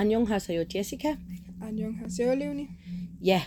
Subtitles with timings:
[0.00, 1.16] Annyeonghaseyo Jessica.
[1.62, 2.68] Annyeonghaseyo Leonie.
[3.24, 3.42] Ja,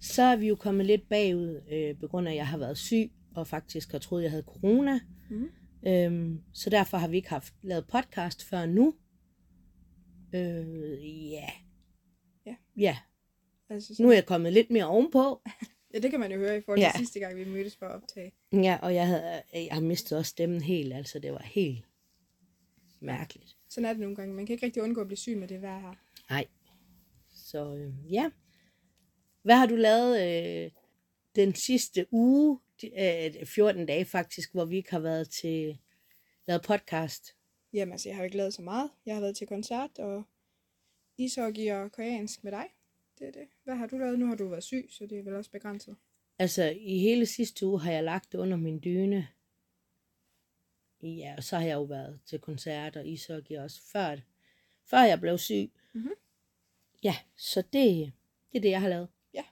[0.00, 2.78] så er vi jo kommet lidt bagud, øh, på grund af, at jeg har været
[2.78, 5.00] syg, og faktisk har troet, at jeg havde corona.
[5.30, 5.48] Mhm.
[5.86, 8.94] Øhm, så derfor har vi ikke haft lavet podcast før nu.
[10.34, 11.48] Øh, ja.
[12.46, 12.54] Ja.
[12.76, 12.96] Ja,
[13.70, 15.42] Altså, så, nu er jeg kommet lidt mere ovenpå.
[15.94, 16.98] ja, det kan man jo høre i forhold til Ja.
[16.98, 18.32] sidste gang, vi mødtes for at optage.
[18.52, 21.84] Ja, og jeg, havde, jeg har mistet også stemmen helt, altså det var helt
[23.00, 23.56] mærkeligt.
[23.72, 24.34] Sådan er det nogle gange.
[24.34, 25.94] Man kan ikke rigtig undgå at blive syg med det vejr her.
[26.30, 26.46] Nej.
[27.34, 28.30] Så øh, ja.
[29.42, 30.70] Hvad har du lavet øh,
[31.36, 35.78] den sidste uge, øh, 14 dage faktisk, hvor vi ikke har været til
[36.48, 37.36] lavet podcast?
[37.72, 38.90] Jamen altså, jeg har ikke lavet så meget.
[39.06, 40.22] Jeg har været til koncert og
[41.18, 42.66] ishockey og koreansk med dig.
[43.18, 43.48] Det er det.
[43.64, 44.18] Hvad har du lavet?
[44.18, 45.96] Nu har du været syg, så det er vel også begrænset.
[46.38, 49.28] Altså, i hele sidste uge har jeg lagt under min dyne.
[51.02, 54.16] Ja, og så har jeg jo været til koncert og ishockey også, før,
[54.90, 55.72] før jeg blev syg.
[55.94, 56.10] Mhm.
[57.02, 58.12] Ja, så det,
[58.52, 59.08] det er det, jeg har lavet.
[59.34, 59.44] Ja.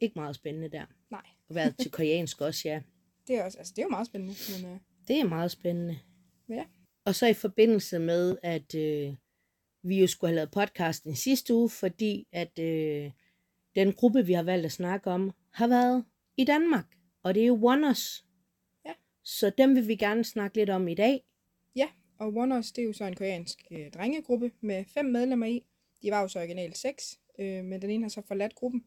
[0.00, 0.86] Ikke meget spændende der.
[1.10, 2.82] Nej, Og været til koreansk også, ja.
[3.26, 4.34] det er, også, altså, det er jo meget spændende.
[4.52, 5.98] Men, øh, Det er meget spændende.
[6.48, 6.64] Ja.
[7.04, 9.14] Og så i forbindelse med, at øh,
[9.82, 13.10] vi jo skulle have lavet podcasten i sidste uge, fordi at øh,
[13.74, 16.04] den gruppe, vi har valgt at snakke om, har været
[16.36, 16.86] i Danmark.
[17.22, 18.24] Og det er jo Wonders.
[19.42, 21.24] Så dem vil vi gerne snakke lidt om i dag.
[21.76, 25.64] ja, og Wonders, det er jo så en koreansk øh, drengegruppe med fem medlemmer i.
[26.02, 28.84] De var jo så originalt seks, øh, men den ene har så forladt gruppen.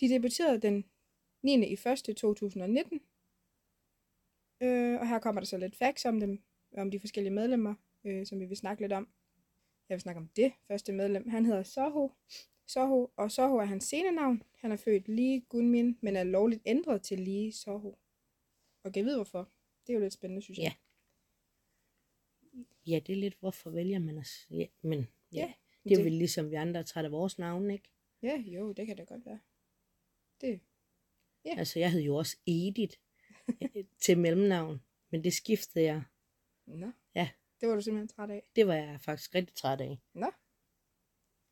[0.00, 0.84] De debuterede den
[1.42, 1.66] 9.
[1.66, 1.72] i
[2.08, 2.16] 1.
[2.16, 3.00] 2019.
[4.60, 6.42] Øh, og her kommer der så lidt facts om dem,
[6.76, 9.08] om de forskellige medlemmer, øh, som vi vil snakke lidt om.
[9.88, 11.28] Jeg vil snakke om det første medlem.
[11.28, 12.10] Han hedder Soho.
[12.66, 14.42] Soho, og Soho er hans scenenavn.
[14.60, 17.98] Han er født Lee Gunmin, men er lovligt ændret til Lee Soho.
[18.86, 19.50] Og kan vide hvorfor.
[19.86, 20.64] Det er jo lidt spændende, synes jeg.
[20.64, 20.72] Ja.
[22.86, 24.46] Ja, det er lidt, hvorfor vælger man at...
[24.50, 24.98] Ja, men
[25.32, 25.52] ja, Ja,
[25.84, 27.90] det er det- vel ligesom vi andre er trætte af vores navn, ikke?
[28.22, 29.40] Ja, jo, det kan det godt være.
[30.40, 30.60] Det,
[31.44, 31.54] Ja.
[31.58, 32.96] Altså, jeg hed jo også Edith
[33.62, 36.02] øh, til mellemnavn, men det skiftede jeg.
[36.66, 36.92] nå.
[37.14, 37.30] Ja.
[37.60, 38.50] Det var du simpelthen træt af.
[38.56, 39.98] Det var jeg faktisk rigtig træt af.
[40.14, 40.30] Nå.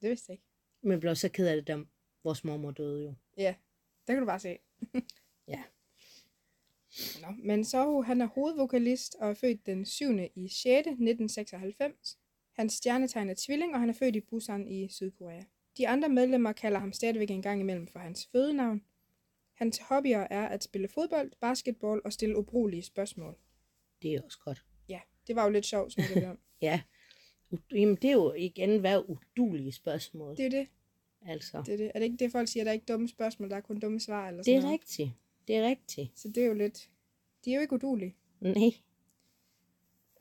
[0.01, 0.47] Det vidste jeg ikke.
[0.83, 1.85] Men blev så ked af det, da
[2.25, 3.15] vores mormor døde jo.
[3.39, 3.55] Ja,
[4.07, 4.59] der kan du bare se.
[7.23, 10.05] Nå, men Soho, han er hovedvokalist og er født den 7.
[10.37, 10.67] i 6.
[10.67, 12.19] 1996.
[12.53, 15.43] Hans stjernetegn er tvilling, og han er født i Busan i Sydkorea.
[15.79, 18.83] De andre medlemmer kalder ham stadigvæk en gang imellem for hans fødenavn.
[19.55, 23.37] Hans hobbyer er at spille fodbold, basketball og stille ubrugelige spørgsmål.
[24.03, 24.65] Det er også godt.
[24.89, 26.39] Ja, det var jo lidt sjovt, snakker vi om.
[26.63, 26.81] Ja.
[27.73, 30.37] Jamen, det er jo igen hvad udulige spørgsmål.
[30.37, 30.69] Det er det.
[31.27, 31.63] altså.
[31.67, 31.91] det, er det.
[31.95, 33.81] Er det ikke det, folk siger, at der er ikke dumme spørgsmål, der er kun
[33.81, 34.29] dumme svar?
[34.29, 34.73] Eller Det sådan er noget?
[34.81, 35.11] rigtigt.
[35.49, 36.19] Det er rigtigt.
[36.19, 36.91] Så det er jo lidt...
[37.45, 38.17] De er jo ikke udulige.
[38.41, 38.71] Nej.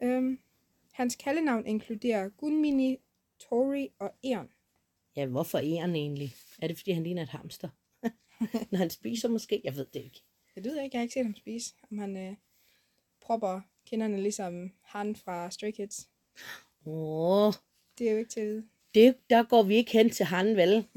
[0.03, 0.39] Øhm,
[0.91, 2.97] hans kaldenavn inkluderer Gunmini,
[3.39, 4.49] Tori og Eon.
[5.15, 6.33] Ja, hvorfor æren egentlig?
[6.61, 7.69] Er det, fordi han ligner et hamster?
[8.71, 9.61] Når han spiser måske?
[9.63, 10.23] Jeg ved det ikke.
[10.55, 11.73] Jeg ved ikke, jeg har ikke set ham spise.
[11.91, 12.35] Om han øh,
[13.21, 16.09] propper kinderne ligesom han fra Stray Kids.
[16.85, 17.53] Åh,
[17.97, 18.67] Det er jo ikke til at vide.
[18.95, 20.87] det, der går vi ikke hen til han, vel?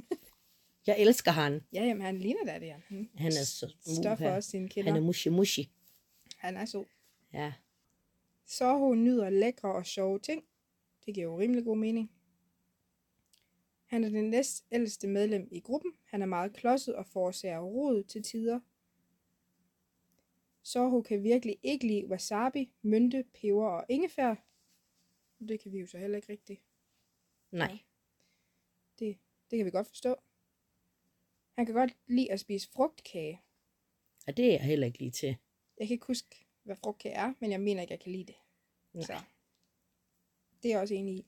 [0.87, 1.61] Jeg elsker han.
[1.73, 3.11] Ja, jamen han ligner da det, han.
[3.15, 4.37] Han er så Stoffer uha.
[4.37, 4.93] også sine kinder.
[4.93, 5.71] Han er mushi mushi.
[6.37, 6.85] Han er så.
[7.33, 7.53] Ja.
[8.47, 10.45] Soho nyder lækre og sjove ting.
[11.07, 12.11] Det giver jo rimelig god mening.
[13.87, 15.93] Han er den næst ældste medlem i gruppen.
[16.05, 18.61] Han er meget klodset og forårsager rod til tider.
[20.63, 24.35] Soho kan virkelig ikke lide wasabi, mynte, peber og ingefær.
[25.49, 26.61] Det kan vi jo så heller ikke rigtigt.
[27.51, 27.79] Nej.
[28.99, 29.19] Det,
[29.51, 30.17] det kan vi godt forstå.
[31.57, 33.43] Han kan godt lide at spise frugtkage.
[34.27, 35.37] Og det er jeg heller ikke lige til.
[35.79, 38.37] Jeg kan ikke huske, hvad frugtkage er, men jeg mener ikke, jeg kan lide det.
[38.93, 39.03] Nej.
[39.03, 39.21] Så
[40.63, 41.27] det er jeg også enig i.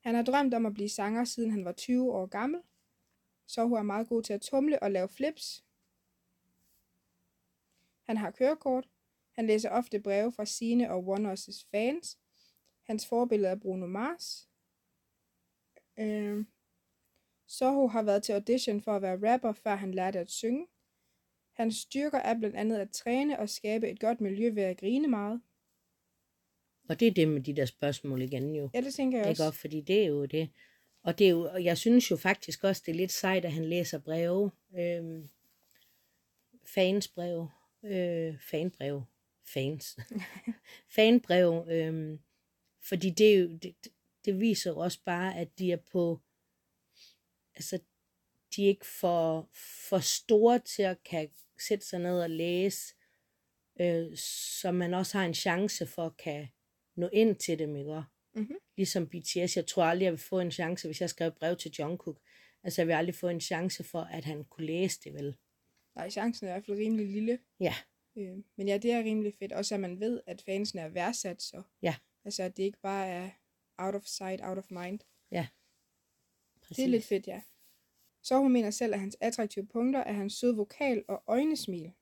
[0.00, 2.60] Han har drømt om at blive sanger, siden han var 20 år gammel.
[3.46, 5.64] Så hun er meget god til at tumle og lave flips.
[8.02, 8.88] Han har kørekort.
[9.32, 12.18] Han læser ofte breve fra sine og Wonders' fans.
[12.82, 14.48] Hans forbillede er Bruno Mars.
[15.98, 16.44] Øh,
[17.48, 20.66] Soho har været til audition for at være rapper, før han lærte at synge.
[21.52, 25.08] Hans styrker er blandt andet at træne og skabe et godt miljø ved at grine
[25.08, 25.40] meget.
[26.88, 28.70] Og det er det med de der spørgsmål igen jo.
[28.74, 29.60] Ja, det tænker jeg Ikke også.
[29.60, 30.50] fordi det er jo det.
[31.02, 33.52] Og det er jo, og jeg synes jo faktisk også, det er lidt sejt, at
[33.52, 34.50] han læser breve.
[34.78, 35.28] Øhm,
[36.66, 37.50] fansbreve.
[37.84, 39.04] Øh, fanbreve.
[39.54, 39.98] Fans.
[40.96, 41.72] Fanbreve.
[41.74, 42.18] Øhm,
[42.88, 43.74] fordi det, er jo, det,
[44.24, 46.20] det viser jo også bare, at de er på...
[47.58, 47.78] Altså,
[48.56, 49.48] de er ikke for,
[49.88, 51.28] for store til at kan
[51.58, 52.94] sætte sig ned og læse,
[53.80, 54.16] øh,
[54.60, 56.48] så man også har en chance for at kan
[56.96, 58.02] nå ind til dem, ikke?
[58.34, 58.40] Mm.
[58.40, 58.56] Mhm.
[58.76, 59.56] Ligesom BTS.
[59.56, 62.20] Jeg tror aldrig, jeg vil få en chance, hvis jeg skrev brev til Jungkook.
[62.62, 65.36] Altså, jeg vil aldrig få en chance for, at han kunne læse det, vel?
[65.94, 67.38] Nej, chancen er i hvert fald rimelig lille.
[67.60, 67.74] Ja.
[68.16, 69.52] Øh, men ja, det er rimelig fedt.
[69.52, 71.62] Også at man ved, at fansen er værdsat, så.
[71.82, 71.94] Ja.
[72.24, 73.30] Altså, at det ikke bare er
[73.78, 75.00] out of sight, out of mind.
[76.68, 76.76] Præcis.
[76.76, 77.42] Det er lidt fedt, ja.
[78.22, 81.92] Så hun mener selv, at hans attraktive punkter er hans søde vokal og øjnesmil.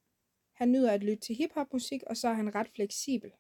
[0.52, 3.30] Han nyder at lytte til hiphop-musik, og så er han ret fleksibel.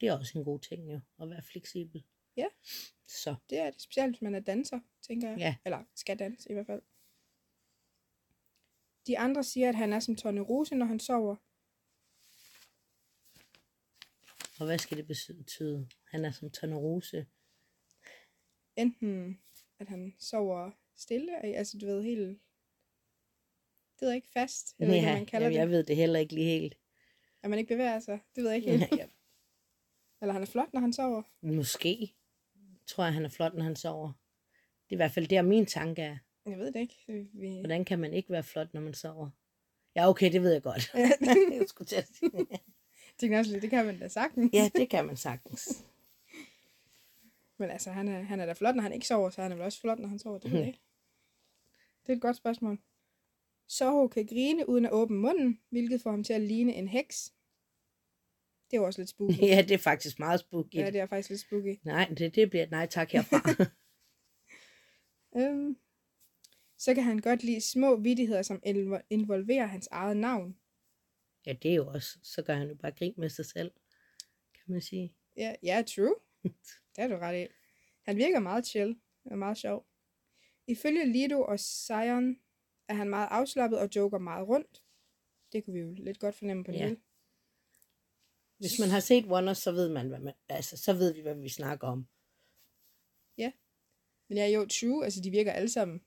[0.00, 1.00] Det er også en god ting, jo.
[1.20, 2.04] At være fleksibel.
[2.36, 2.46] Ja.
[3.06, 3.34] Så.
[3.50, 5.38] Det er det, specielt hvis man er danser, tænker jeg.
[5.38, 5.56] Ja.
[5.64, 6.82] Eller skal danse i hvert fald.
[9.06, 11.36] De andre siger, at han er som Tony Rose, når han sover.
[14.60, 15.88] Og hvad skal det betyde?
[16.10, 17.26] Han er som Tornerose.
[18.76, 19.38] Enten
[19.78, 22.38] at han sover stille, altså du ved, helt...
[23.94, 25.72] Det ved jeg ikke fast, eller hvad man kalder jamen, jeg det.
[25.72, 26.78] ved det heller ikke lige helt.
[27.42, 28.92] At man ikke bevæger sig, det ved jeg ikke helt.
[28.96, 29.06] Ja,
[30.20, 31.22] Eller han er flot, når han sover.
[31.42, 32.14] Måske
[32.86, 34.12] tror jeg, han er flot, når han sover.
[34.84, 36.16] Det er i hvert fald der, min tanke er.
[36.46, 37.28] Jeg ved det ikke.
[37.32, 37.58] Vi...
[37.58, 39.30] Hvordan kan man ikke være flot, når man sover?
[39.96, 40.94] Ja, okay, det ved jeg godt.
[41.58, 42.30] jeg skulle til at sige.
[43.22, 44.54] Jeg også lidt, det kan man da sagtens.
[44.54, 45.84] Ja, det kan man sagtens.
[47.58, 49.56] Men altså, han er, han er da flot, når han ikke sover, så han er
[49.56, 50.38] vel også flot, når han sover.
[50.38, 50.80] Det ved jeg ikke.
[52.06, 52.78] Det er et godt spørgsmål.
[53.68, 57.32] Soho kan grine uden at åbne munden, hvilket får ham til at ligne en heks.
[58.70, 59.40] Det er jo også lidt spooky.
[59.52, 60.74] ja, det er faktisk meget spooky.
[60.74, 61.78] ja, det er faktisk lidt spooky.
[61.84, 63.64] Nej, det, det bliver et nej tak herfra.
[65.36, 65.76] Øhm,
[66.78, 70.56] så kan han godt lide små vittigheder, som invo- involverer hans eget navn.
[71.46, 72.18] ja, det er jo også.
[72.22, 73.70] Så gør han jo bare grin med sig selv,
[74.54, 75.14] kan man sige.
[75.36, 76.14] Ja, ja, true.
[76.96, 77.46] Det er du ret i.
[78.02, 79.86] Han virker meget chill og meget sjov.
[80.66, 82.36] Ifølge Lido og Sion
[82.88, 84.84] er han meget afslappet og joker meget rundt.
[85.52, 86.84] Det kunne vi jo lidt godt fornemme på Ja.
[86.84, 87.00] Neil.
[88.56, 91.34] Hvis man har set Wonders, så ved man, hvad man, altså, så ved vi, hvad
[91.34, 92.08] vi snakker om.
[94.32, 95.04] Men ja, jo, true.
[95.04, 96.00] Altså, de virker alle sammen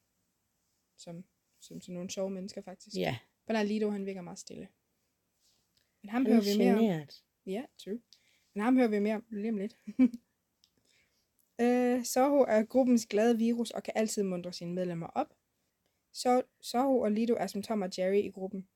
[0.98, 1.26] som,
[1.60, 2.96] som sådan nogle sjove mennesker, faktisk.
[2.96, 3.18] Ja,
[3.48, 4.68] Bare Lido, han virker meget stille.
[6.02, 7.08] Men ham han hører er vi mere om.
[7.46, 8.02] Ja, true.
[8.56, 9.78] Men ham hører vi mere om lige om lidt.
[11.62, 15.34] øh, Soho er gruppens glade virus og kan altid mundre sine medlemmer op.
[16.14, 18.68] Så, Soho og Lido er som Tom og Jerry i gruppen.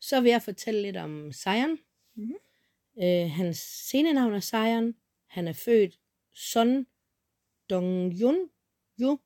[0.00, 1.78] Så vil jeg fortælle lidt om Sion.
[2.14, 2.34] Mhm.
[3.02, 4.94] Øh, hans scenenavn er Sion.
[5.26, 6.00] Han er født
[6.34, 6.86] Son
[7.72, 8.50] Dong-yun.
[8.98, 9.18] Jo.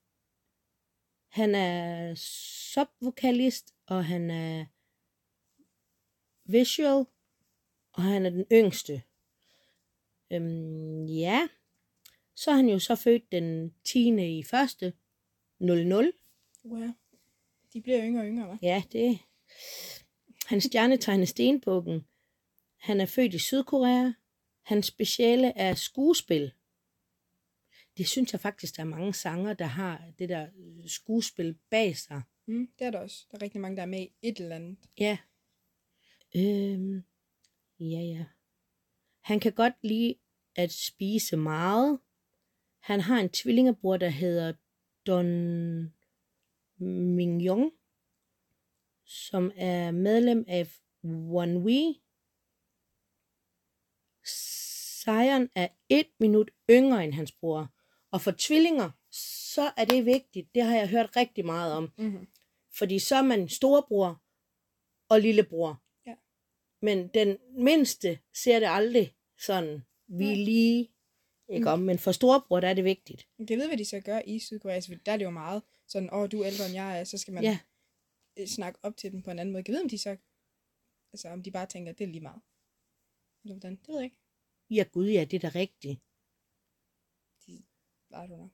[1.29, 4.67] Han er subvokalist, og han er
[6.45, 7.07] visual,
[7.93, 9.03] og han er den yngste.
[10.31, 11.49] Øhm, ja.
[12.35, 14.39] Så er han jo så født den 10.
[14.39, 14.93] i første
[15.59, 16.13] 00.
[16.65, 16.89] Wow.
[17.73, 18.59] De bliver yngre og yngre, hva'?
[18.63, 19.19] Ja, det
[20.47, 22.07] Hans stjernetegn er stenbukken.
[22.77, 24.13] Han er født i Sydkorea.
[24.63, 26.53] Hans speciale er skuespil.
[27.97, 30.49] Det synes jeg faktisk, der er mange sanger, der har det der
[30.87, 32.23] skuespil bag sig.
[32.47, 33.27] Mm, det er der også.
[33.31, 34.79] Der er rigtig mange, der er med i et eller andet.
[34.99, 35.19] Ja.
[36.37, 37.05] Øhm,
[37.81, 38.25] ja, ja.
[39.21, 40.15] Han kan godt lide
[40.57, 42.01] at spise meget.
[42.81, 44.53] Han har en tvillingebror, der hedder
[45.07, 45.27] Don
[47.17, 47.73] Mingyong,
[49.05, 50.69] som er medlem af
[51.05, 51.95] One We.
[54.25, 57.75] Sion er et minut yngre end hans bror.
[58.11, 58.91] Og for tvillinger,
[59.53, 60.55] så er det vigtigt.
[60.55, 61.93] Det har jeg hørt rigtig meget om.
[61.99, 62.29] Mm-hmm.
[62.79, 64.23] Fordi så er man storebror
[65.09, 65.83] og lillebror.
[66.81, 70.93] Men den mindste ser det aldrig sådan, vi er lige,
[71.49, 73.29] ikke om, men for storebror, der er det vigtigt.
[73.39, 74.75] Det ved, hvad de så gør i Sydkorea.
[74.75, 77.19] Altså, der er det jo meget sådan, åh, du er ældre end jeg er, så
[77.19, 77.59] skal man Ja,
[78.39, 79.65] øh, snakke op til dem på en anden måde.
[79.67, 80.17] Jeg ved, om de så,
[81.13, 82.43] altså om de bare tænker, det er lige meget.
[83.45, 84.17] Eller hvordan, det ved jeg ikke.
[84.71, 86.01] ja gud ja, det er da rigtigt.
[87.47, 87.53] De,
[88.11, 88.51] I don't know.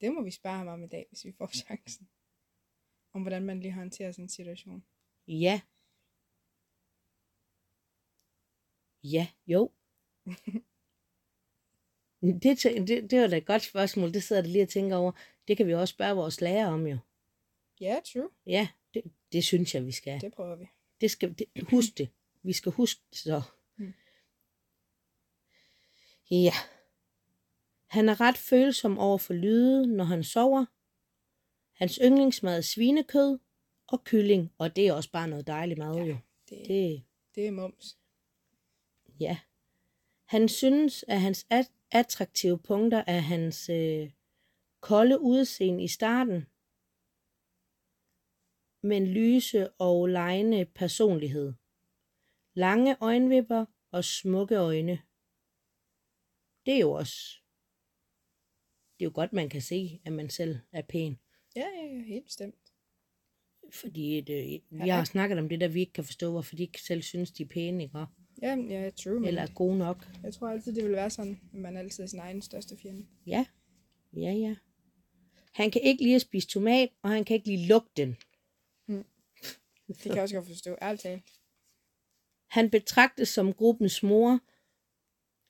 [0.00, 2.08] Det må vi spare ham om i dag, hvis vi får chancen.
[3.12, 4.84] Om hvordan man lige håndterer sådan en situation.
[5.28, 5.60] Ja.
[9.04, 9.70] Ja, jo.
[12.42, 14.14] det, det, det var da et godt spørgsmål.
[14.14, 15.12] Det sidder jeg lige og tænker over.
[15.48, 16.98] Det kan vi også spørge vores lærer om jo.
[17.80, 18.30] Ja, true.
[18.46, 19.02] Ja, det,
[19.32, 20.20] det synes jeg, vi skal.
[20.20, 20.66] Det prøver vi.
[21.00, 22.08] Det skal, det, husk det.
[22.42, 23.42] Vi skal huske det så.
[23.76, 23.92] Mm.
[26.30, 26.52] Ja.
[27.86, 30.64] Han er ret følsom over for lyde, når han sover.
[31.74, 33.38] Hans yndlingsmad er svinekød
[33.86, 36.04] og kylling, og det er også bare noget dejligt mad Ja.
[36.04, 36.16] jo.
[36.48, 36.68] Det, det.
[36.68, 37.04] Det,
[37.34, 37.98] det er mums.
[39.20, 39.40] Ja.
[40.28, 44.10] Han synes, at hans at- attraktive punkter er hans øh,
[44.80, 46.38] kolde udseende i starten,
[48.90, 51.52] men lyse og lejende personlighed.
[52.54, 54.96] Lange øjenvipper og smukke øjne.
[56.66, 57.16] det er jo også,
[58.94, 61.20] det er jo godt, man kan se, at man selv er pæn.
[61.56, 62.64] Ja, ja, ja, helt bestemt.
[63.80, 66.62] Fordi det, vi Ja, har snakket om det der, vi ikke kan forstå, hvorfor de
[66.62, 67.98] ikke selv synes, de er pæne, ikke?
[68.42, 69.20] Ja, ja, true.
[69.20, 70.08] Men Eller er gode nok.
[70.22, 73.06] jeg tror altid, det vil være sådan, at man altid er sin egen største fjende.
[73.26, 73.46] Ja,
[74.12, 74.56] ja, ja.
[75.52, 78.16] Han kan ikke lide at spise tomat, og han kan ikke lide lugten.
[79.88, 81.22] Det kan jeg også godt forstå, ærligt talt.
[82.50, 84.40] Han betragtes som gruppens mor,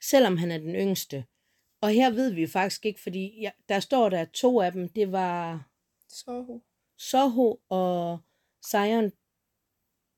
[0.02, 1.24] selvom han er den yngste.
[1.80, 4.88] Og her ved vi faktisk ikke, fordi ja, der står der at to af dem,
[4.88, 5.68] det var
[6.08, 6.60] Så
[6.98, 8.18] Soho og
[8.62, 9.12] Sion,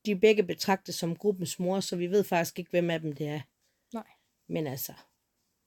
[0.06, 3.28] de begge betragtes som gruppens mor, så vi ved faktisk ikke, hvem af dem det
[3.28, 3.40] er.
[3.94, 4.06] Nej.
[4.48, 4.92] Men altså,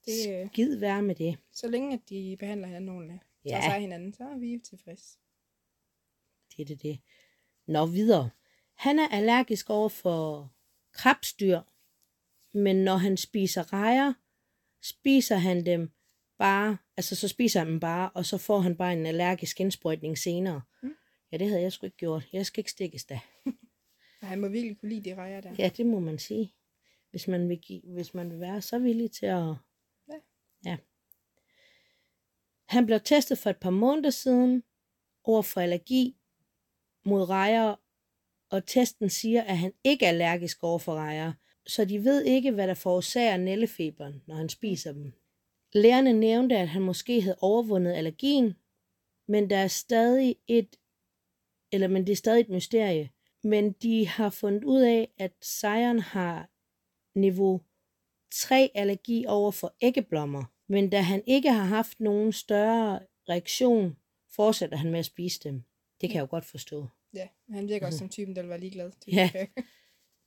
[0.05, 1.37] Det, øh, skid være med det.
[1.51, 3.49] så længe at de behandler hinanden ordentligt, Ja.
[3.49, 5.19] tager sig hinanden, så er vi tilfreds.
[6.57, 6.99] Det er det, det.
[7.67, 8.29] Nå, videre.
[8.75, 10.51] Han er allergisk over for
[10.91, 11.61] krabstyr,
[12.57, 14.13] men når han spiser rejer,
[14.81, 15.91] spiser han dem
[16.37, 20.17] bare, altså så spiser han dem bare, og så får han bare en allergisk indsprøjtning
[20.17, 20.61] senere.
[20.83, 20.95] Mm.
[21.31, 22.23] Ja, det havde jeg sgu ikke gjort.
[22.33, 23.19] Jeg skal ikke stikkes da.
[24.25, 25.55] Og han må virkelig kunne lide de rejer der.
[25.59, 26.53] Ja, det må man sige.
[27.11, 29.55] Hvis man vil, give, hvis man vil være så villig til at...
[30.11, 30.19] Ja.
[30.65, 30.77] ja.
[32.65, 34.63] Han blev testet for et par måneder siden
[35.23, 36.17] over for allergi
[37.03, 37.75] mod rejer,
[38.49, 41.33] og testen siger, at han ikke er allergisk over for rejer,
[41.67, 45.13] så de ved ikke, hvad der forårsager nællefeberen, når han spiser dem.
[45.73, 48.55] Lærerne nævnte, at han måske havde overvundet allergien,
[49.27, 50.75] men der er stadig et,
[51.71, 53.09] eller men det er stadig et mysterie.
[53.45, 56.49] Men de har fundet ud af, at sejren har
[57.19, 57.61] niveau
[58.31, 60.43] 3 allergi over for æggeblommer.
[60.67, 62.99] Men da han ikke har haft nogen større
[63.29, 63.97] reaktion,
[64.35, 65.63] fortsætter han med at spise dem.
[66.01, 66.87] Det kan jeg jo godt forstå.
[67.13, 68.91] Ja, han virker også som typen, der vil være ligeglad.
[69.07, 69.29] Ja.
[69.31, 69.47] kan-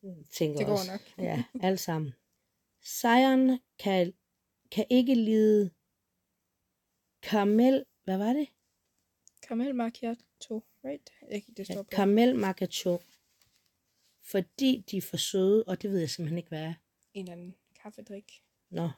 [0.39, 0.91] Tænker det går også.
[0.93, 1.01] nok.
[1.19, 2.13] Ja, alt sammen.
[2.83, 4.13] Sejren kan,
[4.71, 5.71] kan ikke lide
[7.23, 8.49] karamel, hvad var det?
[9.47, 11.11] Caramel macchiato, right?
[11.31, 11.89] Ikke, det står Ja, på.
[11.93, 12.99] karamel macchiato.
[14.31, 16.75] Fordi de er for søde, og det ved jeg simpelthen ikke, hvad er.
[17.15, 18.43] en eller anden kaffedrik.
[18.71, 18.91] Nå,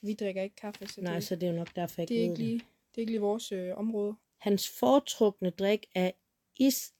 [0.00, 2.16] Vi drikker ikke kaffe, så nej, det, så det er jo nok derfor, jeg det,
[2.18, 2.46] er ikke ved det.
[2.46, 4.16] lige, det er ikke lige vores øh, område.
[4.36, 6.10] Hans foretrukne drik er
[6.56, 6.94] is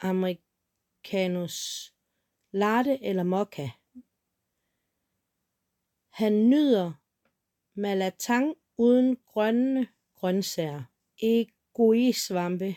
[0.00, 1.90] americanus
[2.52, 3.68] latte eller mocha.
[6.08, 6.92] Han nyder
[7.74, 10.82] malatang uden grønne grøntsager,
[11.22, 12.74] egoisvampe,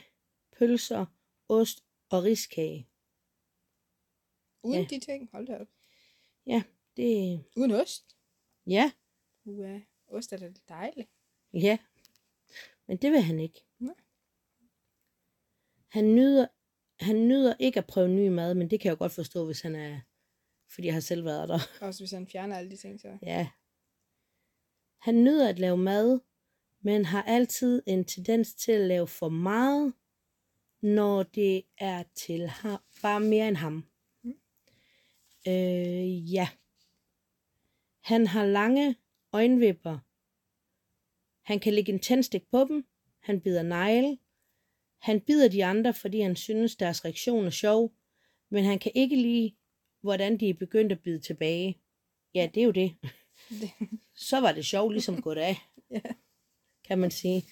[0.58, 1.06] pølser,
[1.50, 2.88] ost og riskage.
[4.64, 4.88] Uden Ja.
[4.90, 5.68] de ting, hold da op.
[6.98, 8.18] Det, Uden ost.
[8.68, 8.92] ja,
[9.46, 11.10] Uha, ost er da dejligt.
[11.54, 11.78] ja.
[12.88, 13.66] Men det vil han ikke.
[13.80, 13.94] Nej.
[15.88, 16.48] Han nyder,
[17.00, 19.76] han nyder ikke at prøve ny mad, men det kan jeg godt forstå, hvis han
[19.76, 20.00] er,
[20.74, 21.60] fordi jeg har selv været der.
[21.82, 23.18] Også hvis han fjerner alle de ting, så...
[23.22, 23.50] Ja.
[24.98, 26.20] Han nyder at lave mad,
[26.82, 29.94] men har altid en tendens til at lave for meget,
[30.82, 33.86] når det er til ham, bare mere end ham.
[35.48, 36.50] Øh, ja.
[38.00, 38.96] Han har lange
[39.34, 39.98] øjenvipper.
[41.42, 42.86] Han kan lægge en tændstik på dem.
[43.20, 44.18] Han bider negle.
[45.00, 47.94] Han bider de andre, fordi han synes, deres reaktion er sjov.
[48.50, 49.56] Men han kan ikke lide,
[50.02, 51.78] hvordan de er begyndt at bide tilbage.
[52.34, 52.96] Ja, det er jo det.
[53.50, 53.72] Det,
[54.16, 55.58] Så var det sjovt ligesom gået af,
[55.92, 56.02] ja,
[56.84, 57.46] kan man sige.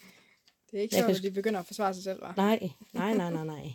[0.72, 2.34] det er ikke sjovt, kan at de begynder at forsvare sig selv, var.
[2.38, 3.72] Nej, nej, nej, nej, nej.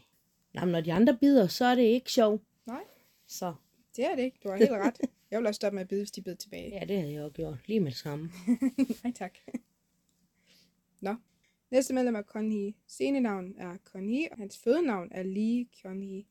[0.55, 2.43] Nej, men når de andre bider, så er det ikke sjovt.
[2.67, 2.83] Nej,
[3.27, 3.55] Så
[3.97, 4.39] det er det ikke.
[4.45, 5.01] Du har helt ret.
[5.31, 6.71] Jeg vil også stoppe med at bide, hvis de bider tilbage.
[6.71, 7.69] ja, det havde jeg jo gjort.
[7.69, 8.31] Lige med det samme.
[9.05, 9.39] Nej, tak.
[11.01, 11.15] Nå.
[11.71, 12.75] Næste medlem er Conhee.
[12.87, 16.25] Scenenavn er Conhee, og hans fødenavn er Lee Conhee.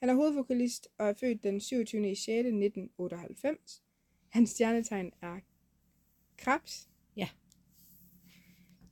[0.00, 2.14] Han er hovedvokalist og er født den 27.
[2.16, 2.28] 6.
[2.28, 3.82] 1998.
[4.28, 5.40] Hans stjernetegn er
[6.36, 6.88] Krebs.
[7.16, 7.28] Ja.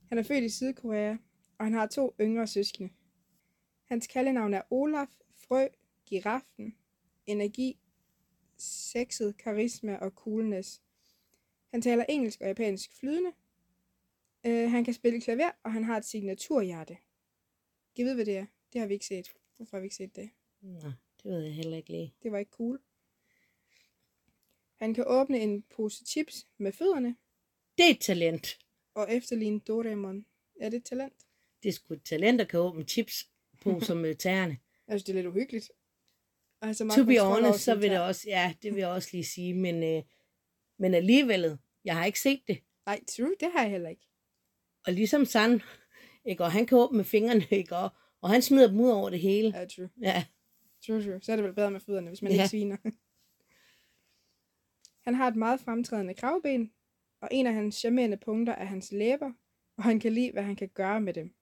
[0.09, 1.15] Han er født i Sydkorea,
[1.57, 2.89] og han har to yngre søskende.
[3.85, 5.67] Hans kaldenavn er Olaf, Frø,
[6.05, 6.75] Giraffen,
[7.25, 7.79] Energi,
[8.57, 10.81] Sexet, Karisma og Coolness.
[11.71, 13.31] Han taler engelsk og japansk flydende.
[14.47, 16.97] Uh, han kan spille klaver, og han har et signaturhjerte.
[17.97, 18.45] Jeg ved, hvad det er.
[18.73, 19.33] Det har vi ikke set.
[19.57, 20.29] Hvorfor har vi ikke set det?
[20.61, 20.79] Nå,
[21.23, 22.13] det ved jeg heller ikke lige.
[22.23, 22.79] Det var ikke cool.
[24.75, 27.15] Han kan åbne en pose chips med fødderne
[27.77, 28.59] Det er et talent.
[28.93, 30.25] og efterligne Doraemon.
[30.61, 31.13] Er det et talent?
[31.63, 33.29] Det er sgu et talent, der kan åbne chips
[33.61, 34.57] på som øh, tæerne.
[34.87, 35.71] Jeg synes, det er lidt uhyggeligt.
[36.67, 39.53] Altså, To be honest, så vil det også, ja, det vil jeg også lige sige,
[39.53, 40.03] men, øh,
[40.79, 42.57] men alligevel, jeg har ikke set det.
[42.85, 44.07] Nej, true, det har jeg heller ikke.
[44.87, 45.61] Og ligesom San,
[46.25, 47.89] ikke, og han kan åbne med fingrene, ikke, og,
[48.21, 49.59] og han smider dem ud over det hele.
[49.59, 49.89] Ja, true.
[50.01, 50.25] Ja,
[50.87, 51.21] True, true.
[51.21, 52.37] Så er det vel bedre med fødderne, hvis man Ja.
[52.37, 52.77] ikke sviner.
[55.05, 56.71] Han har et meget fremtrædende kravben,
[57.21, 59.31] og en af hans charmerende punkter er hans læber,
[59.77, 61.33] og han kan lide, hvad han kan gøre med dem.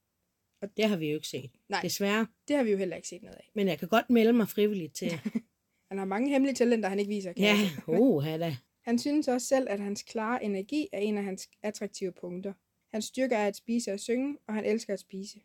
[0.77, 1.51] Det har vi jo ikke set.
[1.69, 1.81] Nej.
[1.81, 2.27] Desværre.
[2.47, 3.51] Det har vi jo heller ikke set noget af.
[3.55, 5.11] Men jeg kan godt melde mig frivilligt til.
[5.89, 7.33] Han har mange hemmelige talenter, han ikke viser.
[7.33, 7.99] Kan ja, sige.
[8.01, 8.57] uh, da.
[8.81, 12.53] Han synes også selv, at hans klare energi er en af hans attraktive punkter.
[12.93, 15.39] Hans styrke er at spise og synge, og han elsker at spise.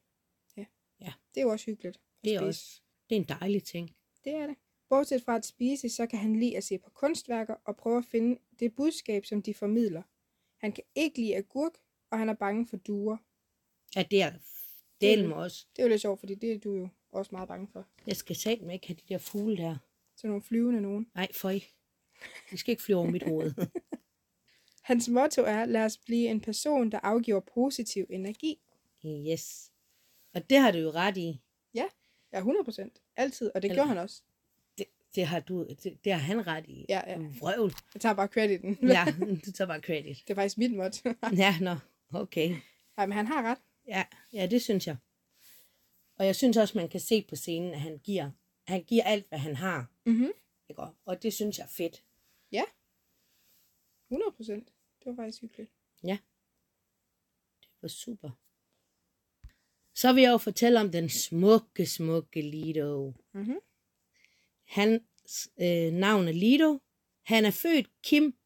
[0.56, 0.64] Ja.
[1.00, 1.12] Ja.
[1.34, 2.00] Det er jo også hyggeligt.
[2.24, 2.48] Det er spise.
[2.48, 3.96] også det er en dejlig ting.
[4.24, 4.56] Det er det.
[4.88, 8.04] Bortset fra at spise, så kan han lide at se på kunstværker og prøve at
[8.04, 10.02] finde det budskab, som de formidler.
[10.60, 11.72] Han kan ikke lide agurk,
[12.10, 13.16] og han er bange for duer.
[13.96, 14.32] Ja, det er
[15.00, 15.66] del med også.
[15.76, 17.86] Det er jo lidt sjovt, fordi det er du jo også meget bange for.
[18.06, 19.76] Jeg skal satme med ikke have de der fugle der.
[20.16, 21.06] Så nogle flyvende nogen.
[21.14, 21.60] Nej, føj.
[22.50, 23.52] De skal ikke flyve over mit hoved.
[24.82, 28.58] Hans motto er, lad os blive en person, der afgiver positiv energi.
[29.06, 29.70] yes.
[30.34, 31.40] Og det har du jo ret i.
[31.74, 31.84] Ja,
[32.34, 33.12] 100%.
[33.16, 33.50] Altid.
[33.54, 34.22] Og det Eller- gjorde han også.
[34.78, 36.86] Det, det har du, det, det har han ret i.
[36.88, 37.18] Ja, ja.
[37.18, 37.72] Vrøvl.
[37.94, 38.78] Jeg tager bare crediten.
[38.82, 39.04] Ja,
[39.46, 40.18] du tager bare credit.
[40.26, 41.08] Det er faktisk mit motto.
[41.36, 41.76] Ja, nå,
[42.20, 42.48] okay.
[42.96, 43.58] Nej, men han har ret.
[43.88, 44.96] Ja, ja, det synes jeg.
[46.16, 48.30] Og jeg synes også, man kan se på scenen, at han giver,
[48.66, 49.90] han giver alt, hvad han har.
[50.06, 50.32] Mhm.
[50.68, 50.82] Ikke?
[51.04, 52.04] Og det synes jeg er fedt.
[54.10, 54.72] 100 procent.
[54.98, 55.72] Det var faktisk hyggeligt.
[57.60, 58.30] Det var super.
[59.94, 63.12] Så vil jeg jo fortælle om den smukke, smukke Lido.
[63.32, 63.58] Mhm.
[64.64, 66.78] Hans øh, navn er Lido.
[67.22, 68.38] Han er født Kim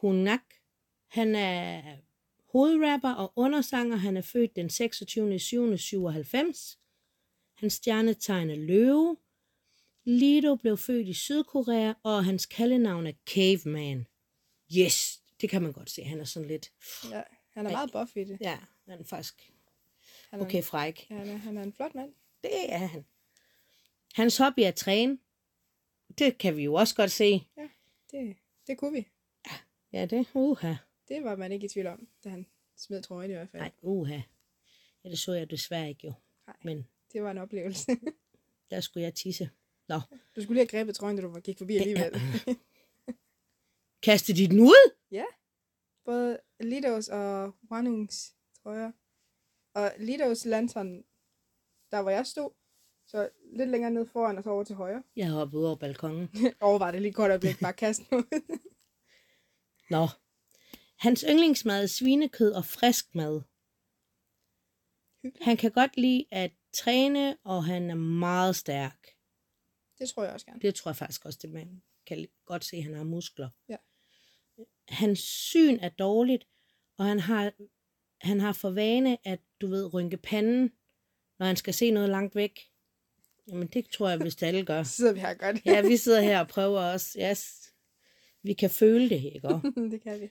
[0.00, 0.54] Hunak.
[1.06, 1.96] Han er
[2.52, 3.96] hovedrapper og undersanger.
[3.96, 5.38] Han er født den 26.
[5.38, 5.76] 7.
[5.78, 6.78] 97.
[7.54, 9.16] Hans stjernetegn er løve.
[10.04, 14.06] Lido blev født i Sydkorea, og hans kaldenavn er Caveman.
[14.76, 16.04] Yes, det kan man godt se.
[16.04, 16.72] Han er sådan lidt...
[17.10, 17.22] Ja,
[17.54, 18.38] han er meget buff i det.
[18.40, 19.52] Ja, han er faktisk
[20.30, 21.10] Han er, okay fræk.
[21.10, 22.12] Ja, han er, han er en flot mand.
[22.42, 23.04] Det er han.
[24.14, 25.18] Hans hobby er at træne.
[26.18, 27.48] Det kan vi jo også godt se.
[28.10, 29.08] Det, det kunne vi.
[29.92, 30.74] Ja, det uha.
[31.10, 33.62] Det var man ikke i tvivl om, da han smed trøjen i hvert fald.
[33.62, 34.20] Nej, uha.
[35.04, 36.12] Ja, det så jeg desværre ikke jo.
[36.46, 36.56] Nej.
[36.64, 37.96] Men Det var en oplevelse.
[38.70, 39.50] der skulle jeg tisse.
[39.88, 40.00] Nå,
[40.36, 42.12] Du skulle lige have grebet trøjen, da du gik forbi alligevel.
[44.02, 44.90] kaste dit den ud?
[46.04, 48.92] Både Lidos og Wanungs trøjer.
[49.74, 51.04] Og Lidos lantern,
[51.90, 52.50] der hvor jeg stod,
[53.06, 55.02] så lidt længere ned foran og så over til højre.
[55.16, 56.28] Jeg hoppet ud over balkongen.
[56.60, 58.58] Overvej det lige godt øjeblik, bare kaste den ud.
[59.90, 60.06] Nå.
[61.00, 63.42] Hans yndlingsmad er svinekød og frisk mad.
[65.22, 65.44] Hyggeligt.
[65.44, 69.08] Han kan godt lide at træne, og han er meget stærk.
[69.98, 70.60] Det tror jeg også gerne.
[70.60, 73.50] Det tror jeg faktisk også, det man kan godt se, at han har muskler.
[73.68, 73.76] Ja.
[74.88, 76.46] Hans syn er dårligt,
[76.96, 77.52] og han har,
[78.20, 80.72] han har for vane at, du ved, rynke panden,
[81.38, 82.60] når han skal se noget langt væk.
[83.48, 84.82] Jamen, det tror jeg, hvis alle gør.
[84.84, 85.66] Så sidder vi her godt.
[85.66, 87.18] Ja, vi sidder her og prøver også.
[87.30, 87.72] Yes.
[88.42, 89.48] Vi kan føle det, ikke?
[89.92, 90.30] det kan vi.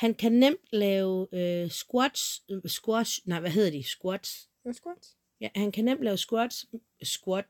[0.00, 3.84] Han kan nemt lave øh, squats, øh, squash, nej, hvad hedder de?
[3.84, 4.46] Squats.
[4.46, 5.16] Det var squat.
[5.40, 6.66] Ja, han kan nemt lave squats,
[7.02, 7.46] squat,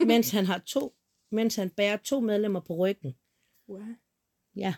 [0.00, 0.96] mens han har to,
[1.30, 3.16] mens han bærer to medlemmer på ryggen.
[3.68, 3.82] Wow.
[4.56, 4.74] Ja,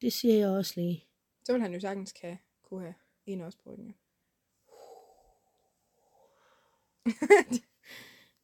[0.00, 1.06] det siger jeg også lige.
[1.44, 2.94] Så vil han jo sagtens kan, kunne have
[3.26, 3.94] en også på ryggen.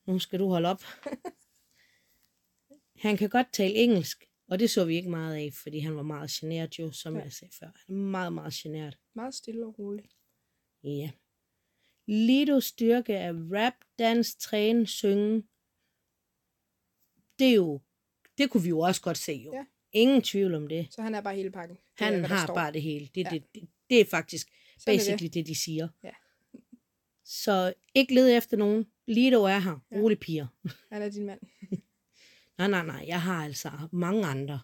[0.07, 0.83] Nu skal du holde op.
[2.96, 6.02] Han kan godt tale engelsk, og det så vi ikke meget af, fordi han var
[6.02, 7.22] meget generet jo, som Ja.
[7.22, 7.66] jeg sagde før.
[7.87, 8.98] Han er meget, meget generet.
[9.14, 10.16] Meget stille og roligt.
[10.85, 11.11] Ja.
[12.09, 15.42] Lidos styrke er rap, dans, træne, synge.
[17.38, 17.80] Det er jo,
[18.38, 19.52] det kunne vi jo også godt se jo.
[19.54, 19.64] Ja.
[19.92, 20.87] Ingen tvivl om det.
[20.94, 21.76] Så han er bare hele pakken.
[21.76, 22.54] Det Han er, har står.
[22.54, 23.09] bare det hele.
[23.14, 23.30] Det, Ja.
[23.30, 25.35] det, det, det er faktisk Sådan er basically det.
[25.35, 25.88] det, de siger.
[26.04, 26.11] Ja.
[27.24, 28.87] Så ikke led efter nogen.
[29.06, 29.78] Lido er her.
[29.90, 29.96] Ja.
[29.96, 30.46] Rolig piger.
[30.92, 31.40] Han er din mand.
[32.59, 33.05] Nej, nej, nej.
[33.07, 34.61] Jeg har altså mange andre.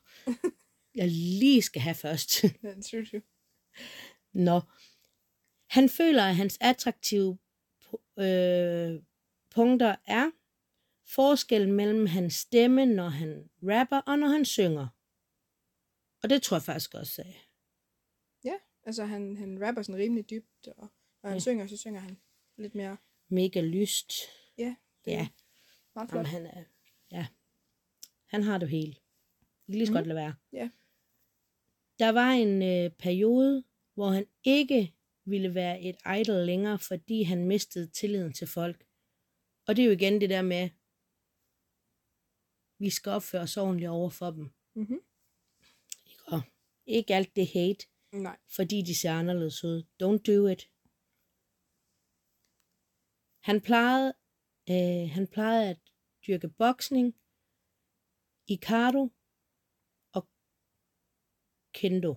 [0.94, 2.42] jeg lige skal have først.
[2.62, 3.22] Ja, det synes jeg.
[4.32, 4.60] Nå.
[5.70, 7.38] Han føler, at hans attraktive
[8.18, 9.02] øh,
[9.50, 10.30] punkter er
[11.14, 14.88] forskellen mellem hans stemme, når han rapper, og når han synger.
[16.22, 17.32] Og det tror jeg faktisk også er.
[18.84, 20.88] Altså, han, han rapper sådan rimelig dybt, og
[21.22, 21.40] når han Ja.
[21.40, 22.20] synger, så synger han
[22.58, 22.96] lidt mere.
[23.28, 24.12] Mega lyst.
[24.58, 24.74] Ja,
[25.04, 25.28] det er Ja,
[25.94, 26.26] meget flot.
[26.26, 26.64] Jamen, han er,
[27.10, 27.26] ja.
[28.32, 28.92] Han har det hele.
[29.66, 29.96] Vi kan lige så Mhm.
[29.98, 30.34] godt lade være.
[30.52, 30.70] Ja.
[31.98, 33.64] Der var en øh, periode,
[33.94, 38.84] hvor han ikke ville være et idol længere, fordi han mistede tilliden til folk.
[39.66, 40.70] Og det er jo igen det der med,
[42.78, 44.50] vi skal opføre os ordentligt over for dem.
[44.74, 45.00] Mhm.
[46.06, 46.22] Ikke?
[46.26, 46.42] Og
[46.86, 48.38] ikke alt det hate, Nej.
[48.56, 49.82] fordi de ser anderledes ud.
[50.02, 50.62] Don't do it.
[53.48, 54.14] Han plejede,
[54.70, 55.78] øh, han plejede at
[56.26, 57.14] dyrke boksning,
[58.46, 59.10] Ikado
[60.12, 60.28] og
[61.74, 62.14] Kendo.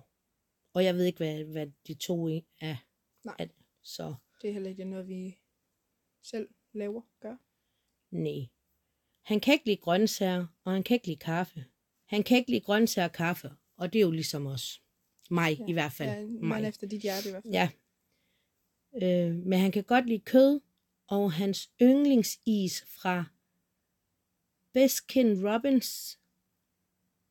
[0.74, 2.28] Og jeg ved ikke, hvad, hvad de to
[2.60, 2.76] er.
[3.24, 3.36] Nej.
[3.38, 3.50] At,
[3.82, 5.38] så Det er heller ikke noget, vi
[6.22, 7.36] selv laver, gør.
[8.10, 8.48] nej.
[9.22, 11.64] Han kan ikke lide grøntsager, og han kan ikke lide kaffe.
[12.06, 14.82] Han kan ikke lide grøntsager og kaffe, og det er jo ligesom os.
[15.30, 15.66] Mig ja.
[15.68, 16.10] i hvert fald.
[16.10, 16.68] Ja, Mig.
[16.68, 17.54] efter dit hjerte i hvert fald.
[17.54, 17.70] Ja.
[19.02, 20.60] Øh, men han kan godt lide kød,
[21.06, 23.24] og hans yndlingsis fra
[24.76, 26.18] Baskin Robbins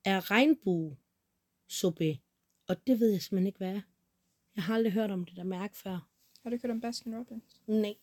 [0.05, 0.97] er regnbue
[1.67, 2.19] sorbet.
[2.67, 3.81] Og det ved jeg simpelthen ikke, hvad er.
[4.55, 6.09] Jeg har aldrig hørt om det der mærke før.
[6.41, 7.61] Har du ikke hørt om Baskin Robbins?
[7.67, 7.95] Nej.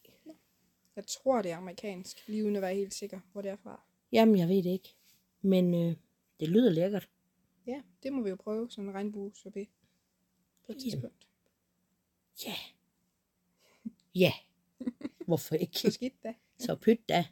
[0.96, 3.82] Jeg tror, det er amerikansk, lige uden at være helt sikker, hvor det er fra.
[4.12, 4.94] Jamen, jeg ved det ikke.
[5.40, 5.96] Men øh,
[6.40, 7.08] det lyder lækkert.
[7.66, 9.68] Ja, det må vi jo prøve, sådan en regnbue sorbet
[10.66, 11.28] på et tidspunkt.
[12.46, 12.54] Ja.
[14.14, 14.32] Ja.
[15.26, 15.78] Hvorfor ikke?
[15.80, 16.34] Så skidt da.
[16.58, 17.26] Så pyt da.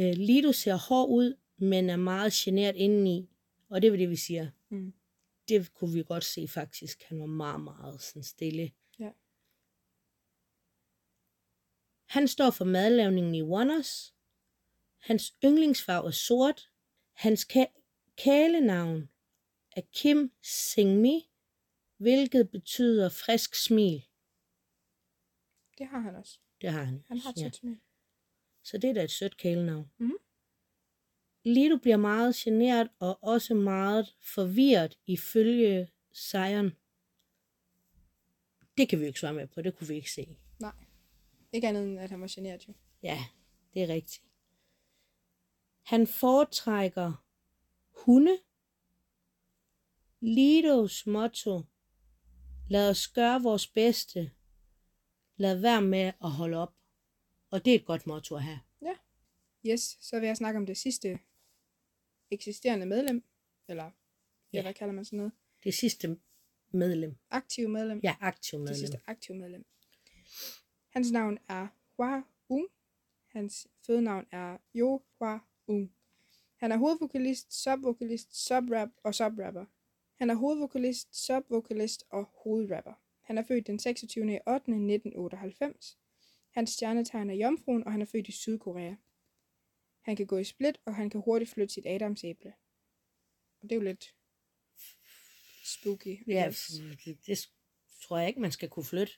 [0.00, 3.28] Øh, Lido ser hård ud, men er meget generet indeni.
[3.68, 4.50] Og det er det, vi siger.
[4.68, 4.92] Mm.
[5.48, 7.02] Det kunne vi godt se faktisk.
[7.02, 8.72] Han var meget, meget sådan stille.
[8.98, 9.10] Ja.
[12.08, 14.14] Han står for madlavningen i Wonders.
[14.98, 16.70] Hans yndlingsfarve er sort.
[17.12, 19.08] Hans ka- kælenavn
[19.76, 21.30] er Kim Singmi,
[21.96, 24.06] hvilket betyder frisk smil.
[25.78, 26.38] Det har han også.
[26.60, 27.04] Det har han.
[27.08, 27.50] Han har et ja.
[27.50, 27.80] smil.
[28.62, 29.90] Så det er da et sødt kælenavn.
[29.98, 30.16] Mhm.
[31.44, 36.72] Lido bliver meget generet og også meget forvirret ifølge sejren.
[38.76, 40.36] Det kan vi jo ikke svare med på, det kunne vi ikke se.
[40.60, 40.72] Nej.
[41.52, 42.74] Ikke andet end, at han var generet jo.
[43.02, 43.24] Ja,
[43.74, 44.24] det er rigtigt.
[45.82, 47.24] Han foretrækker
[48.04, 48.38] hunde.
[50.20, 51.62] Lidos motto.
[52.68, 54.30] Lad os gøre vores bedste.
[55.36, 56.74] Lad være med at holde op.
[57.52, 58.60] Og det er et godt motto at have.
[59.66, 61.18] Yes, så vil jeg snakke om det sidste
[62.30, 63.24] eksisterende medlem.
[63.68, 63.90] Eller, ja,
[64.52, 64.62] Ja.
[64.62, 65.32] hvad kalder man sådan noget?
[65.64, 66.18] Det sidste
[66.70, 67.16] medlem.
[67.30, 68.00] Aktiv medlem.
[68.02, 68.76] Ja, aktiv det medlem.
[68.78, 69.64] sidste aktive medlem.
[70.88, 72.66] Hans navn er Hua Ung.
[73.26, 75.94] Hans fødenavn er Jo Hua Ung.
[76.56, 79.64] Han er hovedvokalist, subvokalist, subrap og subrapper.
[80.18, 82.92] Han er hovedvokalist, subvokalist og hovedrapper.
[83.20, 84.24] Han er født den 26.
[84.46, 84.54] 8.
[84.54, 85.98] 1998.
[86.52, 88.94] Hans stjernetegn er Jomfruen, og han er født i Sydkorea.
[90.00, 92.52] Han kan gå i split, og han kan hurtigt flytte sit adamsæble.
[93.62, 94.14] Og det er jo lidt
[95.64, 96.28] spooky.
[96.28, 96.52] Ja,
[97.04, 97.50] det, det
[98.02, 99.12] tror jeg ikke, man skal kunne flytte.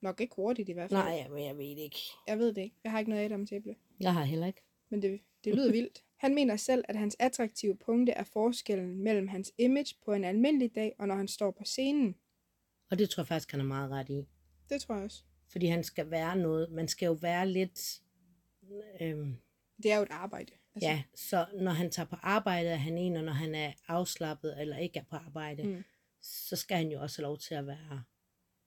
[0.00, 1.00] Nok ikke hurtigt i hvert fald.
[1.00, 1.98] Nej, men jeg ved det ikke.
[2.26, 2.76] Jeg ved det ikke.
[2.84, 3.76] Jeg har ikke noget Adams æble.
[4.00, 4.62] Jeg har heller ikke.
[4.88, 6.04] Men det, det lyder vildt.
[6.16, 10.74] Han mener selv, at hans attraktive punkte er forskellen mellem hans image på en almindelig
[10.74, 12.16] dag, og når han står på scenen.
[12.90, 14.28] Og det tror jeg faktisk, han er meget ret i.
[14.68, 15.24] Det tror jeg også.
[15.52, 16.70] Fordi han skal være noget.
[16.70, 18.00] Man skal jo være lidt...
[19.00, 19.36] Øhm,
[19.82, 20.52] Det er jo et arbejde.
[20.74, 20.88] altså.
[20.88, 24.60] Ja, så når han tager på arbejde, er han en, og når han er afslappet
[24.60, 25.84] eller ikke er på arbejde, Mm.
[26.22, 28.04] så skal han jo også have lov til at være,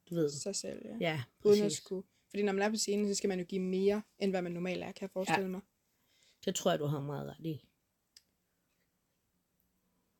[0.09, 0.97] du ved, Sig selv, ja.
[0.99, 2.07] ja, Uden at skulle.
[2.29, 4.51] Fordi når man er på scenen, så skal man jo give mere, end hvad man
[4.51, 5.47] normalt er, kan jeg forestille ja.
[5.47, 5.61] mig.
[6.45, 7.61] Det tror jeg, du har meget ret i.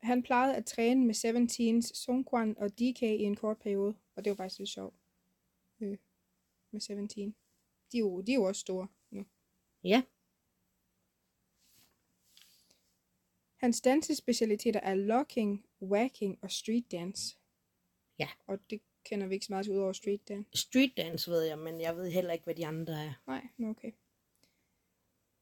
[0.03, 4.29] Han plejede at træne med 17's Songkwan og DK i en kort periode, og det
[4.29, 4.95] var faktisk lidt sjovt.
[6.75, 7.07] Med 17.
[7.07, 9.25] De er, jo, de er jo også store nu.
[9.83, 10.03] Ja,
[13.65, 17.37] Hans dansespecialiteter er locking, whacking og street dance.
[18.19, 18.27] Ja.
[18.47, 20.49] Og det kender vi ikke så meget til ud over street dance.
[20.53, 23.13] street dance ved jeg, men jeg ved heller ikke, hvad de andre er.
[23.27, 23.91] Nej, nu okay.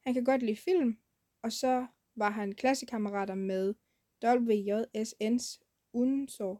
[0.00, 0.98] Han kan godt lide film,
[1.42, 3.74] og så var han klassekammerater med
[4.24, 5.60] WJSN's
[5.92, 6.58] Unso.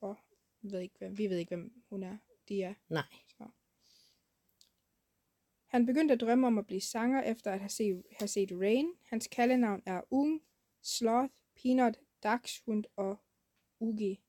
[0.00, 0.16] Og
[0.62, 2.18] ved ikke, hvem, vi ved ikke, hvem hun er.
[2.48, 2.74] De er.
[2.88, 3.06] Nej.
[5.72, 8.92] Han begyndte at drømme om at blive sanger efter at have set, have set Rain.
[9.02, 10.42] Hans kaldenavn er Ung,
[10.82, 11.32] Sloth,
[11.62, 13.16] Peanut, Dachshund og
[13.80, 14.20] Ugi.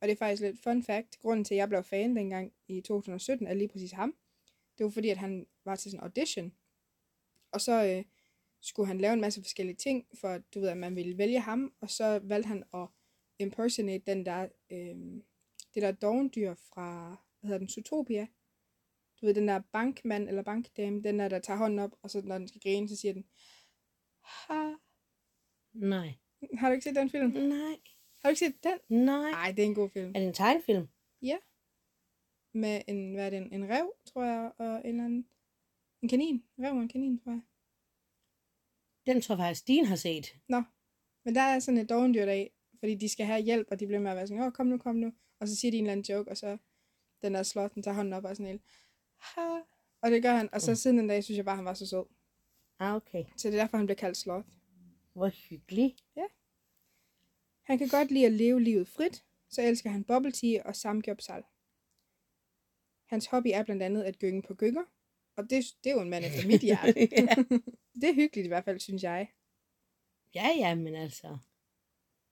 [0.00, 1.18] Og det er faktisk lidt fun fact.
[1.18, 4.14] Grunden til, at jeg blev fan dengang i 2017, er lige præcis ham.
[4.78, 6.52] Det var fordi, at han var til sådan en audition.
[7.52, 8.04] Og så øh,
[8.60, 11.74] skulle han lave en masse forskellige ting, for du ved, at man ville vælge ham.
[11.80, 12.86] Og så valgte han at
[13.38, 14.96] impersonate den der, øh,
[15.74, 18.26] det der dovendyr fra, hvad hedder den, Zootopia.
[19.20, 22.22] Du ved, den der bankmand eller bankdame, den der, der tager hånden op, og så
[22.24, 23.24] når den skal grine, så siger den,
[24.22, 24.74] ha.
[25.72, 26.14] Nej.
[26.54, 27.30] Har du ikke set den film?
[27.30, 27.76] Nej.
[28.22, 29.04] Har du ikke set den?
[29.04, 29.30] Nej.
[29.30, 30.08] Nej, det er en god film.
[30.08, 30.88] Er det en tegnefilm?
[32.54, 35.28] Med en, hvad er det, en, en rev, tror jeg, og en eller anden,
[36.02, 36.44] en kanin.
[36.58, 37.40] En rev og en kanin, tror jeg.
[39.06, 40.36] Den tror jeg faktisk, din har set.
[40.48, 40.62] Nå,
[41.24, 42.46] men der er sådan et dovendyr der
[42.78, 44.78] fordi de skal have hjælp, og de bliver med at være sådan, åh, kom nu,
[44.78, 45.12] kom nu.
[45.40, 46.58] Og så siger de en eller anden joke, og så
[47.22, 48.62] den der slot, den tager hånden op og sådan helt,
[49.20, 49.58] ha.
[50.02, 50.74] Og det gør han, og så Mm.
[50.74, 52.04] siden den dag, synes jeg bare, han var så sød.
[52.78, 53.24] Ah, okay.
[53.36, 54.48] Så det er derfor, han bliver kaldt Sloth.
[55.12, 55.96] Hvor hyggelig.
[57.62, 59.24] Han kan godt lide at leve livet frit.
[59.50, 61.42] så elsker han bubble tea og samgyeopsal.
[63.06, 64.84] Hans hobby er blandt andet at gynge på gynger,
[65.36, 66.92] og det, det er jo en mand efter mit hjerte.
[67.00, 67.34] ja.
[68.00, 69.32] det er hyggeligt i hvert fald, synes jeg.
[70.34, 71.38] ja, ja, men altså.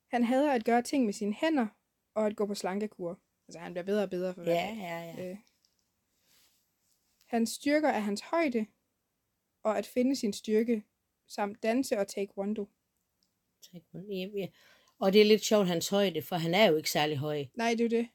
[0.09, 1.67] Han hader at gøre ting med sine hænder,
[2.15, 3.21] og at gå på slankekur.
[3.49, 5.31] Altså, han bliver bedre og bedre for hver Ja, ja, ja.
[5.31, 5.37] Øh.
[7.27, 8.67] Hans styrker er hans højde,
[9.63, 10.83] og at finde sin styrke,
[11.29, 12.69] samt danse og taekwondo.
[13.95, 14.49] Ja, ja.
[14.99, 17.45] Og det er lidt sjovt, hans højde, for han er jo ikke særlig høj.
[17.55, 18.09] Nej, det er jo det.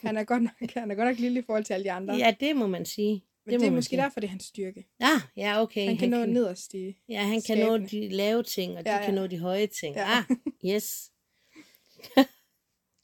[0.00, 2.14] Han er godt nok, han er godt nok lille i forhold til alle de andre.
[2.14, 3.24] Ja, det må man sige.
[3.44, 4.02] Men det, må er måske sige.
[4.02, 4.86] derfor, det er hans styrke.
[5.00, 5.86] Ah, ja, okay.
[5.86, 6.96] Han kan nå nederst i...
[7.08, 7.88] Ja, han kan nå skabene.
[7.88, 9.06] de lave ting, og de Ja, ja, ja.
[9.06, 9.96] kan nå de høje ting.
[9.96, 10.18] Ja.
[10.18, 10.24] Ah,
[10.64, 11.12] yes.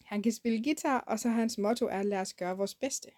[0.04, 3.08] Han kan spille guitar, og så hans motto er, lad os gøre vores bedste.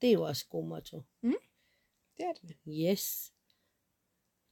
[0.00, 1.02] Det er jo også god motto.
[2.16, 2.56] Det er det.
[2.68, 3.32] Yes.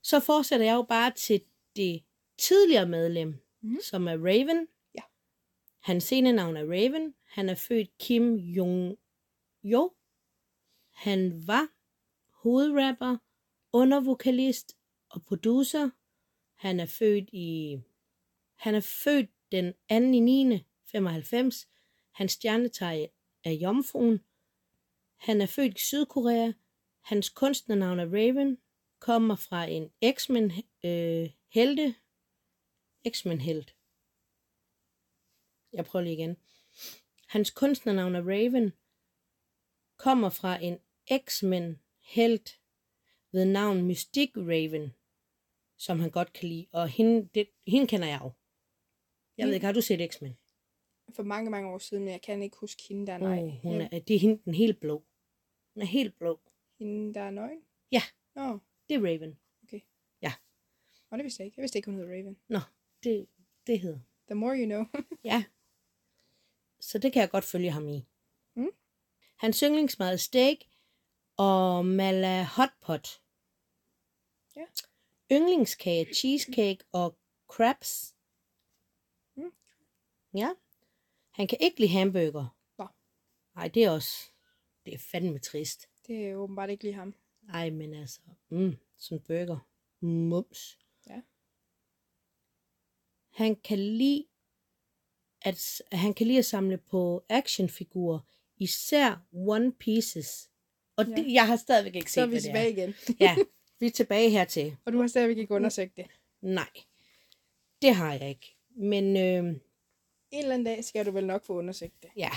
[0.02, 1.44] Så fortsætter jeg jo bare til
[1.76, 2.04] det
[2.38, 3.80] tidligere medlem, mm.
[3.80, 4.68] som er Raven.
[4.94, 5.02] Ja.
[5.78, 7.14] Hans scenenavn er Raven.
[7.24, 9.94] Han er født Kim Jong-jo.
[10.90, 11.68] Han var
[12.42, 13.16] hovedrapper,
[13.72, 14.76] undervokalist
[15.10, 15.90] og producer.
[16.54, 17.78] Han er født i
[18.64, 19.94] han er født den 2.
[20.16, 20.64] i 9.
[20.84, 21.68] 95.
[22.12, 23.08] Hans stjernetegn
[23.44, 24.20] er Jomfruen.
[25.24, 26.52] Han er født i Sydkorea.
[27.00, 28.58] Hans kunstnernavn er Raven.
[28.98, 30.52] Kommer fra en X-Men
[30.84, 31.94] øh, helte.
[33.08, 33.76] X-Men helt.
[35.72, 36.36] Jeg prøver lige igen.
[37.28, 38.72] Hans kunstnernavn er Raven.
[39.96, 40.78] Kommer fra en
[41.26, 42.60] X-Men helt
[43.32, 44.94] ved navn Mystique Raven,
[45.76, 46.66] som han godt kan lide.
[46.72, 48.32] Og hende, det, hende kender jeg jo.
[49.36, 50.36] Jeg ved ikke, har du set X-Men?
[51.12, 53.42] For mange, mange år siden, men jeg kan ikke huske hende, der er nej.
[53.42, 55.04] Oh, hun er, det er hende den helt blå.
[55.74, 56.40] Hun er helt blå.
[56.78, 57.62] Hende, der er nøgen?
[57.92, 58.02] Ja.
[58.34, 58.58] Nå,
[58.88, 59.38] Det er Raven.
[61.10, 61.58] og det vidste jeg ikke.
[61.58, 62.36] Jeg vidste ikke, hun hed Raven.
[62.48, 62.58] Nå,
[63.02, 63.26] det,
[63.66, 63.98] det hedder.
[64.26, 64.84] The more you know.
[65.30, 65.44] Ja.
[66.80, 68.06] Så det kan jeg godt følge ham i.
[68.56, 68.70] Mm.
[69.36, 70.56] Hans yndlingsmad er steak
[71.36, 73.22] og mala hotpot.
[74.56, 74.64] Ja.
[75.32, 78.14] Yndlingskage, cheesecake og crabs.
[79.36, 79.52] Mm.
[80.34, 80.50] Ja.
[81.30, 82.56] Han kan ikke lide hamburger.
[83.54, 84.30] Nej, det er også...
[84.86, 85.88] Det er fandme trist.
[86.06, 87.14] det er åbenbart ikke lige ham.
[87.52, 88.20] Ej, men altså...
[88.48, 89.68] Mm, sådan en burger.
[90.00, 90.78] Mums.
[91.10, 91.20] Ja.
[93.30, 94.26] Han kan lide
[95.42, 98.20] at han kan lide at samle på actionfigurer,
[98.56, 100.50] især One Pieces.
[100.96, 101.14] Og Ja.
[101.14, 102.68] det, jeg har stadigvæk ikke set, Så er vi det tilbage er.
[102.82, 102.94] igen.
[103.20, 103.36] Ja,
[103.80, 104.76] vi er tilbage hertil.
[104.84, 106.06] Og du har stadigvæk ikke undersøgt det.
[106.40, 106.70] Nej,
[107.82, 108.56] det har jeg ikke.
[108.70, 109.60] Men øh, En
[110.30, 112.10] eller anden dag skal du vel nok få undersøgt det.
[112.16, 112.30] ja,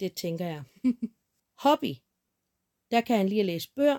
[0.00, 0.62] det tænker jeg.
[1.58, 1.94] Hobby.
[2.90, 3.98] Der kan han lige at læse bøger.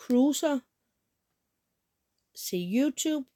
[0.00, 0.60] Cruiser.
[2.34, 3.28] Se YouTube.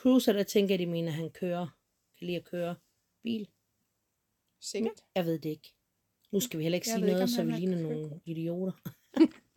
[0.00, 1.66] Cruiser, der tænker de mener, at han kører.
[2.18, 2.76] Kan lide at køre
[3.22, 3.48] bil.
[4.60, 5.04] Sikkert.
[5.14, 5.74] Jeg ved det ikke.
[6.32, 8.72] Nu skal vi heller ikke Jeg sige ikke, noget, om så vi ligner nogle idioter.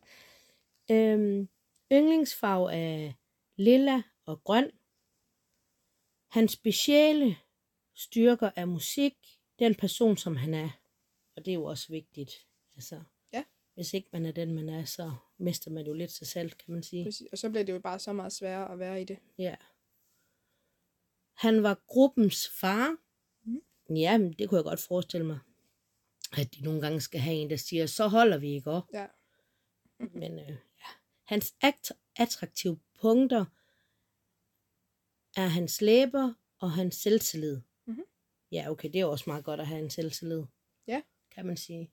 [0.93, 1.49] øhm,
[1.91, 3.13] yndlingsfarve er
[3.55, 4.71] lilla og grøn.
[6.31, 7.37] Hans speciale
[7.95, 10.69] styrker er musik, den person, som han er.
[11.35, 12.31] Og det er jo også vigtigt.
[12.75, 13.01] Altså,
[13.33, 13.43] Ja.
[13.73, 16.73] Hvis ikke man er den, man er, så mister man jo lidt sig selv, kan
[16.73, 17.05] man sige.
[17.05, 17.27] Præcis.
[17.31, 19.19] Og så bliver det jo bare så meget sværere at være i det.
[19.37, 19.55] Ja.
[21.33, 22.97] Han var gruppens far.
[23.43, 23.61] Mhm.
[23.97, 25.39] Ja, men det kunne jeg godt forestille mig.
[26.37, 28.83] At de nogle gange skal have en, der siger, så holder vi ikke op.
[28.93, 29.07] Ja.
[29.99, 30.85] Men øh, ja.
[31.23, 33.45] Hans at- attraktive punkter
[35.37, 37.61] er hans læber og hans selvtillid.
[38.51, 40.43] Ja, okay, det er også meget godt at have en selvtillid.
[40.87, 41.01] Ja.
[41.31, 41.91] Kan man sige.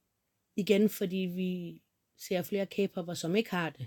[0.57, 1.83] Igen, fordi vi
[2.17, 3.87] ser flere k som ikke har det.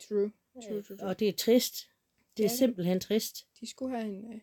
[0.00, 0.32] True.
[0.54, 1.08] True, true, true.
[1.08, 1.74] Og det er trist.
[2.36, 3.46] Det er Ja, det- simpelthen trist.
[3.60, 4.40] De skulle have en, øh,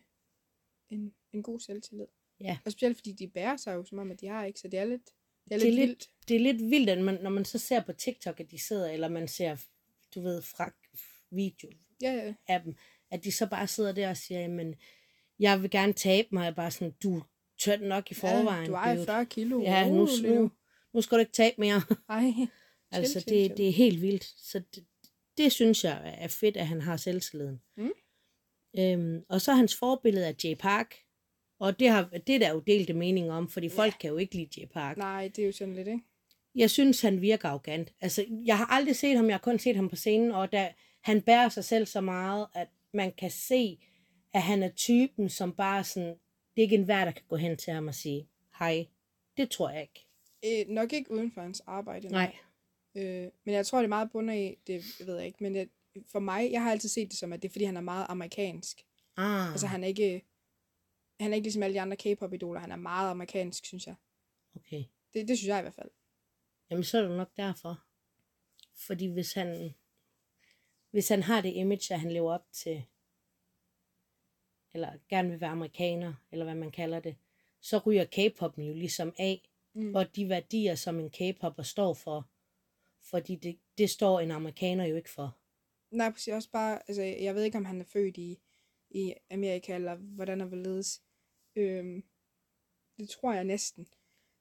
[0.90, 2.06] en, en god selvtillid.
[2.40, 2.58] Ja.
[2.64, 4.78] Og specielt fordi de bærer sig jo som om, at de har ikke, så det
[4.78, 6.10] er lidt, det er Det er lidt, lidt- vildt.
[6.28, 8.90] det er lidt vildt, at man, når man så ser på TikTok, at de sidder,
[8.90, 9.56] eller man ser,
[10.14, 10.74] du ved, frak
[11.30, 11.70] video
[12.02, 12.34] Ja, ja.
[12.46, 12.74] af dem,
[13.10, 14.74] at de så bare sidder der og siger, jamen,
[15.38, 17.22] jeg vil gerne tabe mig, er bare sådan, du
[17.58, 18.64] tynd nok i forvejen.
[18.64, 19.06] ja du ejer dude.
[19.06, 19.60] 40 kilo.
[19.62, 20.50] Ja, nu, nu,
[20.94, 21.82] nu skal du ikke tabe mere.
[22.08, 22.32] Ej,
[22.90, 23.56] altså, det, chill.
[23.56, 24.24] det er helt vildt.
[24.24, 24.84] Så det,
[25.38, 27.60] det synes jeg er fedt, at han har selvtilliden.
[27.76, 27.90] Mm.
[28.78, 30.94] Øhm, og så hans forbillede er Jay Park.
[31.60, 33.72] Og det, har, det er der jo delte mening om, fordi Ja.
[33.76, 34.96] folk kan jo ikke lide Jay Park.
[34.96, 36.00] Nej, det er jo sådan lidt, ikke?
[36.54, 37.92] jeg synes, han virker arrogant.
[38.00, 40.68] Altså, jeg har aldrig set ham, jeg har kun set ham på scenen, og der,
[41.02, 43.78] han bærer sig selv så meget, at man kan se,
[44.34, 46.14] at han er typen, som bare sådan,
[46.58, 48.86] det er ikke enhver, der kan gå hen til ham og sige, hej.
[49.36, 50.06] Det tror jeg ikke.
[50.44, 52.08] Øh, nok ikke uden for hans arbejde.
[52.08, 52.36] Nej.
[52.94, 55.68] Øh, men jeg tror, det er meget bunder i, det ved jeg ikke, men jeg,
[56.12, 58.06] for mig, jeg har altid set det som, at det er, fordi han er meget
[58.08, 58.86] amerikansk.
[59.16, 60.24] Ah, Altså, han er ikke,
[61.20, 62.60] han er ikke ligesom alle de andre K-pop-idoler.
[62.60, 63.94] Han er meget amerikansk, synes jeg.
[64.56, 64.84] Okay.
[65.14, 65.90] Det, det synes jeg i hvert fald.
[66.70, 67.84] Jamen, så er det nok derfor.
[68.86, 69.74] Fordi hvis han,
[70.90, 72.84] hvis han har det image, at han lever op til,
[74.78, 77.16] eller gerne vil være amerikaner, eller hvad man kalder det,
[77.60, 79.94] så ryger K-pop'en jo ligesom af, Mm.
[79.94, 82.30] og de værdier, som en K-popper står for,
[83.10, 85.38] fordi det, det står en amerikaner jo ikke for.
[85.90, 88.38] Nej, præcis også bare, altså jeg ved ikke, om han er født i,
[88.90, 91.02] i Amerika, eller hvordan han vil ledes.
[91.56, 92.02] Øhm,
[92.98, 93.88] det tror jeg næsten.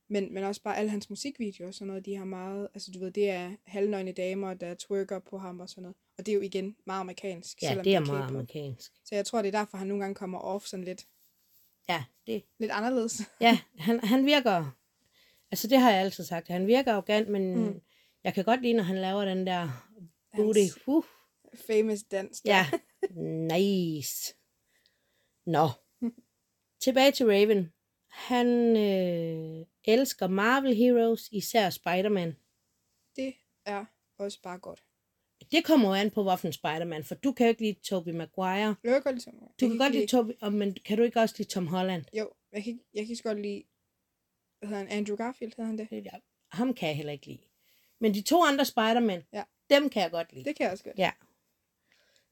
[0.10, 3.00] Men, men også bare alle hans musikvideoer og sådan noget, de har meget, altså du
[3.00, 5.96] ved, det er halvnøgne damer, der twerker på ham og sådan noget.
[6.18, 7.64] Og det er jo igen meget amerikansk.
[7.64, 8.08] Ja, det er K-pop.
[8.16, 8.92] meget amerikansk.
[9.06, 11.08] Så jeg tror, det er derfor, han nogle gange kommer off sådan lidt,
[11.90, 13.22] Ja, det, lidt anderledes.
[13.42, 14.78] ja han, han virker,
[15.52, 17.82] altså det har jeg altid sagt, han virker arrogant, men Mm.
[18.24, 19.70] jeg kan godt lide, når han laver den der
[20.36, 20.60] booty.
[20.86, 21.04] Uh,
[21.68, 22.42] famous dans.
[22.42, 22.52] der.
[22.56, 22.68] Ja,
[23.58, 24.34] nice.
[25.46, 25.70] Nå,
[26.84, 27.74] tilbage til Raven.
[28.18, 32.36] Han øh, elsker Marvel Heroes, især Spider-Man.
[33.16, 33.34] Det
[33.66, 33.86] er
[34.18, 34.84] også bare godt.
[35.52, 38.76] Det kommer jo an på, hvorfor Spider-Man, for du kan jo ikke lide Tobey Maguire.
[38.84, 39.54] Jeg kan godt lide Tom Holland.
[39.60, 41.68] Du Jeg kan godt ikke lide Tobey, og- men kan du ikke også lide Tom
[41.68, 42.04] Holland?
[42.14, 43.64] Jo, jeg kan, jeg kan godt lide,
[44.60, 46.08] hvad hedder han, Andrew Garfield hedder han det?
[46.14, 46.20] Er-
[46.56, 47.42] Ham kan jeg heller ikke lide.
[48.00, 49.44] Men de to andre Spider-Man, Ja.
[49.70, 50.46] dem kan jeg godt lide.
[50.46, 50.98] Det kan jeg også godt.
[50.98, 51.12] Ja.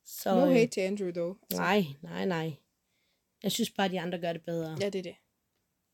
[0.05, 1.37] Så, No øh, hate til Andrew, dog.
[1.41, 2.53] Altså, Nej, nej, nej.
[3.43, 4.77] Jeg synes bare, de andre gør det bedre.
[4.81, 5.15] Ja, det er det.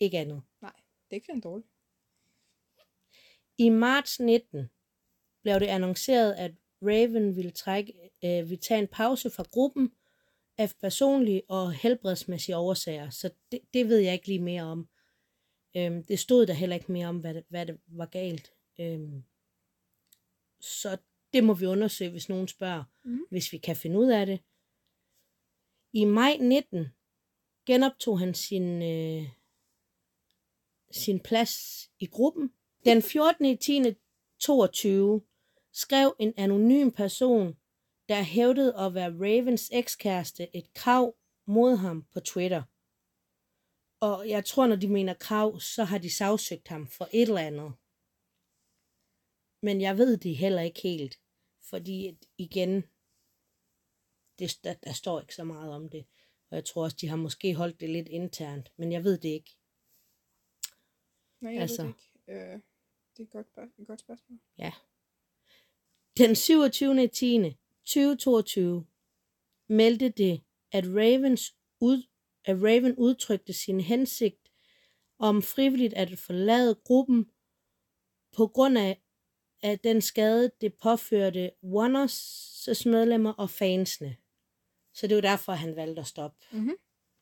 [0.02, 0.44] Ikke andet.
[0.62, 1.70] Nej, det er ikke sådan dårligt.
[3.58, 4.70] I marts 19
[5.44, 9.92] blev det annonceret, at Raven ville, trække, øh, ville tage en pause fra gruppen
[10.58, 14.90] af personlige og helbredsmæssige årsager, så det, det ved jeg ikke lige mere om.
[15.78, 18.54] Øhm, det stod der heller ikke mere om, hvad det, hvad det var galt.
[18.80, 19.24] Øhm,
[20.60, 20.98] så
[21.34, 23.26] det må vi undersøge, hvis nogen spørger, Mhm.
[23.30, 24.40] hvis vi kan finde ud af det.
[25.94, 26.86] I maj 19
[27.66, 29.30] genoptog han sin, øh,
[30.96, 31.54] sin plads
[32.00, 32.50] i gruppen.
[32.86, 33.46] Den 14.
[33.46, 33.82] i 10.
[34.40, 35.22] 22
[35.74, 37.58] skrev en anonym person,
[38.10, 41.16] der hævdede at være Ravens ekskæreste, et krav
[41.48, 42.64] mod ham på Twitter.
[44.00, 47.42] Og jeg tror, når de mener krav, så har de sagsøgt ham for et eller
[47.42, 47.74] andet.
[49.62, 51.20] Men jeg ved det heller ikke helt,
[51.70, 52.84] fordi igen,
[54.40, 56.06] det, der, der står ikke så meget om det.
[56.50, 59.30] Og jeg tror også, de har måske holdt det lidt internt, men jeg ved det
[59.30, 59.58] ikke.
[61.42, 61.84] Nej, jeg Altså.
[61.84, 61.96] ved det
[62.28, 62.54] ikke.
[62.54, 62.60] Øh,
[63.18, 63.48] det er et godt,
[63.80, 64.40] et godt spørgsmål.
[64.58, 64.72] Ja.
[66.18, 67.08] Den 27.
[67.08, 67.58] 10.
[67.86, 68.86] 2022
[69.70, 72.04] meldte det, at, Ravens ud,
[72.46, 74.52] at Raven udtrykte sin hensigt
[75.20, 77.32] om frivilligt at forlade gruppen
[78.32, 79.02] på grund af,
[79.64, 84.18] af den skade, det påførte Wonders medlemmer og fansene.
[84.94, 86.38] Så det er jo derfor, han valgte at stoppe.
[86.52, 86.76] Mhm.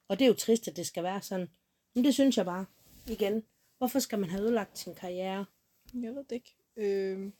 [0.07, 1.49] Og det er jo trist, at det skal være sådan.
[1.95, 2.65] Men det synes jeg bare.
[3.07, 3.43] Igen.
[3.79, 5.45] Hvorfor skal man have ødelagt sin karriere?
[5.93, 6.55] Jeg ved det ikke.
[6.75, 7.31] Øh,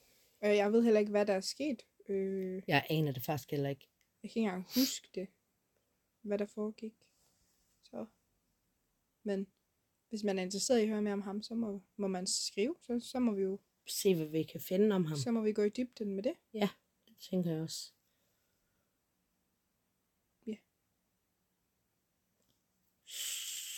[0.41, 1.81] og jeg ved heller ikke, hvad der er sket.
[2.09, 3.87] Øh, Jeg aner det faktisk heller ikke.
[4.23, 5.27] jeg kan ikke engang huske det,
[6.21, 6.93] hvad der foregik.
[7.83, 8.05] Så.
[9.23, 9.47] Men
[10.09, 12.75] hvis man er interesseret i at høre mere om ham, så må, må man skrive.
[12.81, 15.17] Så, så må vi jo Se, hvad vi kan finde om ham.
[15.17, 16.33] så må vi gå i dybden med det.
[17.07, 17.93] Det tænker jeg også.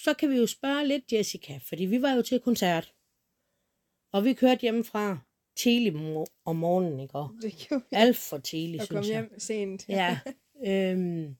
[0.03, 2.93] Så kan vi jo spørge lidt Jessica, fordi vi var jo til koncert.
[4.11, 5.17] Og vi kørte hjemmefra
[5.55, 7.15] tidligt mo- om morgenen, ikke?
[7.15, 7.95] Og Det gjorde vi.
[7.95, 9.05] alt for tidligt, Og kom jeg.
[9.05, 9.89] hjem sent.
[9.89, 10.19] Ja.
[10.65, 11.35] øhm.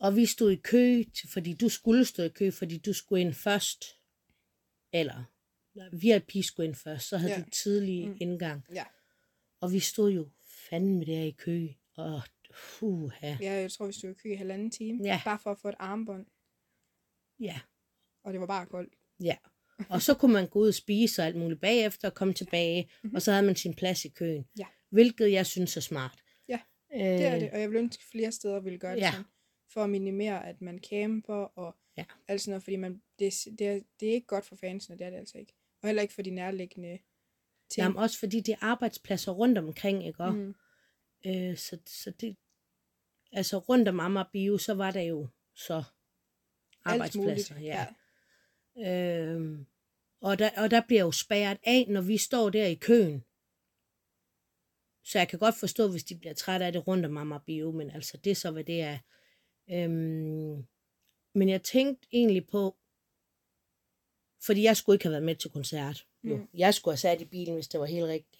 [0.00, 3.34] Og vi stod i kø, fordi du skulle stå i kø, fordi du skulle ind
[3.34, 3.84] først.
[4.92, 5.24] Eller
[5.92, 7.38] VIP skulle ind først, så havde Ja.
[7.38, 7.44] ja.
[7.44, 8.16] du tidlig mm.
[8.20, 8.64] indgang.
[8.74, 8.84] Ja.
[9.60, 10.28] Og vi stod jo
[10.70, 11.68] fandme der i kø.
[11.96, 12.22] Og
[12.80, 13.36] huha.
[13.40, 14.98] ja, jeg tror, vi stod i kø i halvanden time.
[15.04, 15.20] Ja.
[15.24, 16.26] Bare for at få et armbånd.
[17.40, 17.60] Ja.
[18.24, 18.94] Og det var bare koldt.
[19.22, 19.36] Ja.
[19.88, 22.82] Og så kunne man gå ud og spise og alt muligt bagefter og komme tilbage.
[22.82, 22.90] Mhm.
[23.02, 23.14] Mm-hmm.
[23.16, 24.44] Og så havde man sin plads i køen.
[24.58, 24.66] Ja.
[24.90, 26.22] Hvilket jeg synes er smart.
[26.48, 26.60] Ja,
[26.94, 29.10] øh, Det er det, og jeg vil ønske flere steder ville gøre det Ja.
[29.10, 29.24] sådan.
[29.72, 32.04] For at minimere, at man camper og Ja.
[32.28, 34.98] alt sådan noget, fordi man, det, er- det, er, det er ikke godt for fansene,
[34.98, 35.52] det er det altså ikke.
[35.82, 36.88] Og heller ikke for de nærliggende
[37.70, 37.84] ting.
[37.84, 40.20] Jamen, også fordi det er arbejdspladser rundt omkring, ikke?
[40.24, 40.54] Og, mm.
[41.26, 42.36] Øh, så, så det,
[43.32, 45.82] altså rundt om Amager Bio, så var der jo så
[46.84, 47.54] arbejdspladser.
[47.54, 47.66] muligt.
[47.66, 47.86] Ja.
[48.76, 49.66] Øhm,
[50.20, 53.24] og, der, og der bliver jo spærret af, når vi står der i køen.
[55.04, 57.72] Så jeg kan godt forstå, hvis de bliver trætte af det rundt om Amager Bio,
[57.72, 58.98] men altså det er så, hvad det er.
[59.70, 60.66] Øhm,
[61.34, 62.76] men jeg tænkte egentlig på,
[64.42, 66.06] fordi jeg skulle ikke have været med til koncert.
[66.24, 66.36] Jo.
[66.36, 66.48] Mm.
[66.54, 68.39] Jeg skulle have sat i bilen, hvis det var helt rigtigt.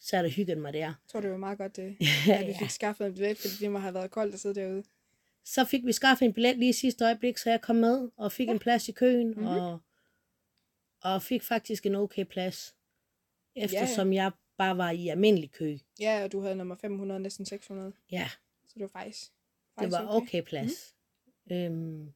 [0.00, 0.78] Så er der hygget mig der.
[0.78, 3.54] Jeg tror, det var meget godt, det, ja, at vi fik skaffet en billet, fordi
[3.60, 4.84] det må have været koldt at sidde derude.
[5.44, 8.32] så fik vi skaffet en billet lige i sidste øjeblik, så jeg kom med og
[8.32, 8.52] fik ja.
[8.52, 9.38] en plads i køen, Mhm.
[9.38, 9.56] mm-hmm.
[9.56, 9.78] og,
[11.02, 12.74] og fik faktisk en okay plads,
[13.56, 14.22] eftersom ja, ja.
[14.22, 15.76] jeg bare var i almindelig kø.
[16.00, 17.92] Ja, og du havde nummer 500, næsten 600.
[18.12, 18.28] Ja,
[18.68, 19.32] Så det var faktisk, det
[19.78, 20.94] faktisk var okay plads.
[21.50, 21.52] Mm.
[21.56, 22.12] Øhm,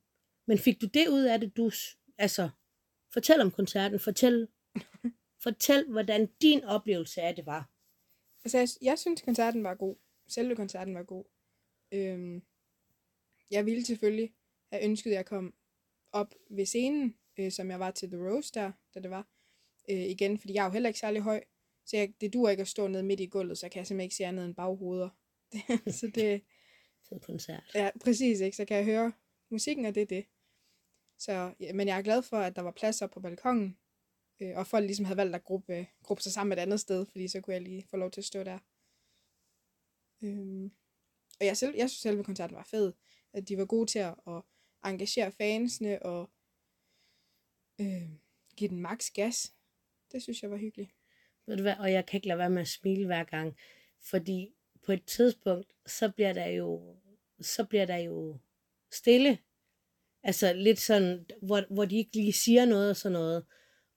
[0.47, 1.71] men fik du det ud af det, du...
[2.19, 2.51] Altså,
[3.13, 4.49] fortæl om koncerten, fortæl,
[5.43, 7.71] fortæl, hvordan din oplevelse af det var.
[8.45, 9.97] Altså, jeg, jeg synes, koncerten var god.
[10.29, 11.25] Selve koncerten var god.
[11.93, 12.43] Øhm,
[13.51, 14.35] jeg ville selvfølgelig
[14.73, 15.55] have ønsket, at jeg kom
[16.13, 19.29] op ved scenen, øh, som jeg var til The Rose der, da det var.
[19.91, 21.45] Øh, igen, fordi jeg er jo heller ikke særlig høj,
[21.85, 24.05] så jeg, det duer ikke at stå nede midt i gulvet, så jeg kan simpelthen
[24.05, 25.09] ikke se andet end baghoveder.
[26.01, 26.43] så det,
[27.09, 27.71] Fed koncert.
[27.75, 29.13] ja, præcis ikke, så kan jeg høre
[29.51, 30.27] musikken, og det er det.
[31.19, 33.79] Så, ja, men jeg er glad for, at der var plads op på balkongen,
[34.41, 37.29] øh, og folk ligesom havde valgt at gruppe, gruppe sig sammen et andet sted, fordi
[37.29, 38.59] så kunne jeg lige få lov til at stå der.
[40.23, 40.71] Øh,
[41.41, 42.93] og jeg, selv, jeg synes selve koncerten var fed,
[43.33, 44.43] at de var gode til at, at
[44.85, 46.31] engagere fansene og
[47.81, 48.11] øh,
[48.57, 49.55] give den maks gas.
[50.13, 50.91] Det synes jeg var hyggeligt.
[51.47, 53.57] Ved du hvad, og jeg kan ikke lade være med at smile hver gang,
[54.01, 56.97] fordi på et tidspunkt, så bliver der jo,
[57.41, 58.39] så bliver der jo
[58.93, 59.39] stille.
[60.23, 63.47] Altså lidt sådan, hvor, hvor de ikke lige siger noget og sådan noget.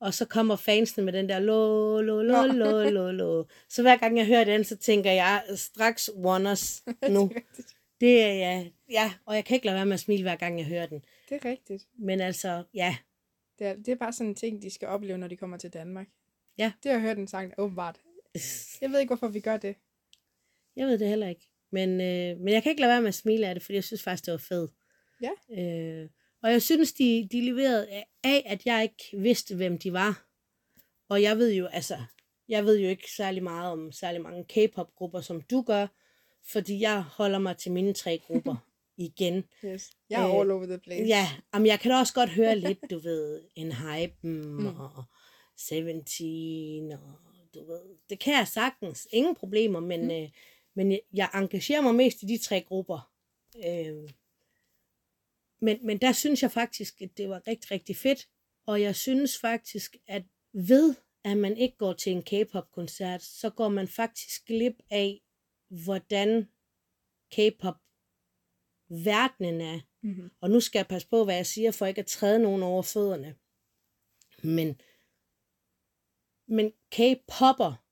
[0.03, 3.45] Og så kommer fansene med den der lo, lo, lo, lo, lo, lo.
[3.69, 7.31] Så hver gang jeg hører den, så tænker jeg straks Wonders nu.
[7.35, 7.39] er.
[8.01, 10.59] Det er ja, ja, og jeg kan ikke lade være med at smile hver gang
[10.59, 11.05] jeg hører den.
[11.29, 11.87] Det er rigtigt.
[11.99, 12.95] Men altså, ja,
[13.59, 15.69] Det er, det er bare sådan en ting, de skal opleve, når de kommer til
[15.69, 16.07] Danmark.
[16.57, 16.71] Ja.
[16.83, 17.99] Det har jeg hørt en sang, åbenbart.
[18.81, 19.75] Jeg ved ikke, hvorfor vi gør det.
[20.75, 21.49] Jeg ved det heller ikke.
[21.71, 23.83] Men, øh, men jeg kan ikke lade være med at smile af det, fordi jeg
[23.83, 24.71] synes faktisk, det var fedt.
[25.21, 25.61] Ja.
[25.61, 26.09] Øh,
[26.43, 27.87] og jeg synes, de, de leverede
[28.23, 30.27] af, at jeg ikke vidste, hvem de var.
[31.09, 31.97] Og jeg ved jo, altså,
[32.49, 35.87] jeg ved jo ikke særlig meget om særlig mange K-pop-grupper, som du gør,
[36.51, 38.55] fordi jeg holder mig til mine tre grupper
[38.97, 39.43] igen.
[39.65, 39.91] Yes.
[40.09, 41.03] Jeg er Øh, all over the place.
[41.07, 44.65] Ja, jamen, jeg kan da også godt høre lidt, du ved, en hype Mm.
[44.65, 45.03] og
[45.57, 46.99] 17 og
[47.55, 50.11] du ved, det kan jeg sagtens, ingen problemer, men, Mm.
[50.11, 50.29] øh,
[50.75, 53.11] men jeg, jeg engagerer mig mest i de tre grupper.
[53.67, 54.09] Øh,
[55.63, 58.29] men, men der synes jeg faktisk, at det var rigtig, rigtig fedt,
[58.65, 63.69] og jeg synes faktisk, at ved at man ikke går til en K-pop-koncert, så går
[63.69, 65.21] man faktisk glip af,
[65.69, 66.43] hvordan
[67.31, 67.75] K-pop
[68.89, 69.79] verdenen er.
[70.01, 70.31] Mm-hmm.
[70.41, 72.81] Og nu skal jeg passe på, hvad jeg siger, for ikke at træde nogen over
[72.81, 73.35] fødderne.
[74.43, 74.81] Men,
[76.47, 77.83] men K-popper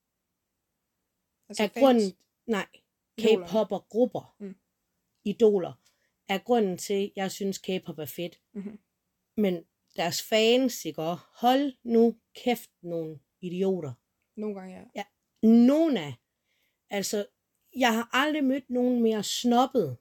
[1.49, 1.84] Altså er fans.
[1.84, 2.13] grunden,
[2.45, 2.67] nej.
[3.19, 4.55] K-popper grupper, mm.
[5.26, 5.74] idoler,
[6.34, 8.41] er grunden til, at jeg synes K-pop er fedt.
[8.53, 8.79] Mhm.
[9.38, 9.63] Men
[9.95, 11.01] deres fans, ikke?
[11.36, 13.93] Hold nu kæft nogle idioter.
[14.36, 15.03] Nogle gange, ja.
[15.43, 16.13] Nogen af.
[16.89, 17.25] Altså,
[17.75, 19.97] jeg har aldrig mødt nogen mere snobbet.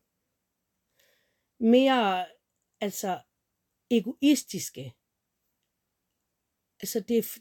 [1.60, 2.26] Mere,
[2.80, 3.20] altså,
[3.90, 4.94] egoistiske.
[6.80, 7.40] Altså, det er...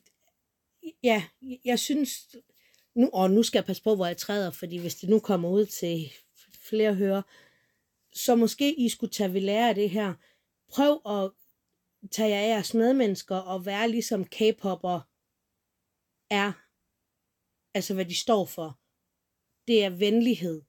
[1.04, 1.24] Ja,
[1.66, 2.36] jeg synes...
[2.96, 5.50] Nu, og nu skal jeg passe på, hvor jeg træder, fordi hvis det nu kommer
[5.50, 6.12] ud til
[6.70, 7.22] flere hører,
[8.26, 10.14] så måske I skulle tage ved lære af det her.
[10.70, 11.32] Prøv at
[12.12, 15.00] tage jer af jeres medmennesker og være ligesom K-popper
[16.30, 16.52] er
[17.74, 18.80] altså hvad de står for,
[19.68, 20.62] det er venlighed.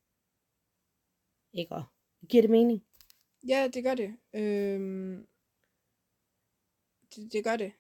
[1.53, 1.75] Ikke?
[1.75, 1.85] Og
[2.29, 2.87] giver det mening?
[3.49, 4.17] Ja, det gør det.
[4.35, 5.27] Øhm,
[7.15, 7.33] det.
[7.33, 7.73] Det gør det.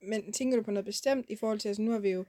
[0.00, 2.24] Men tænker du på noget bestemt i forhold til, altså nu har vi jo,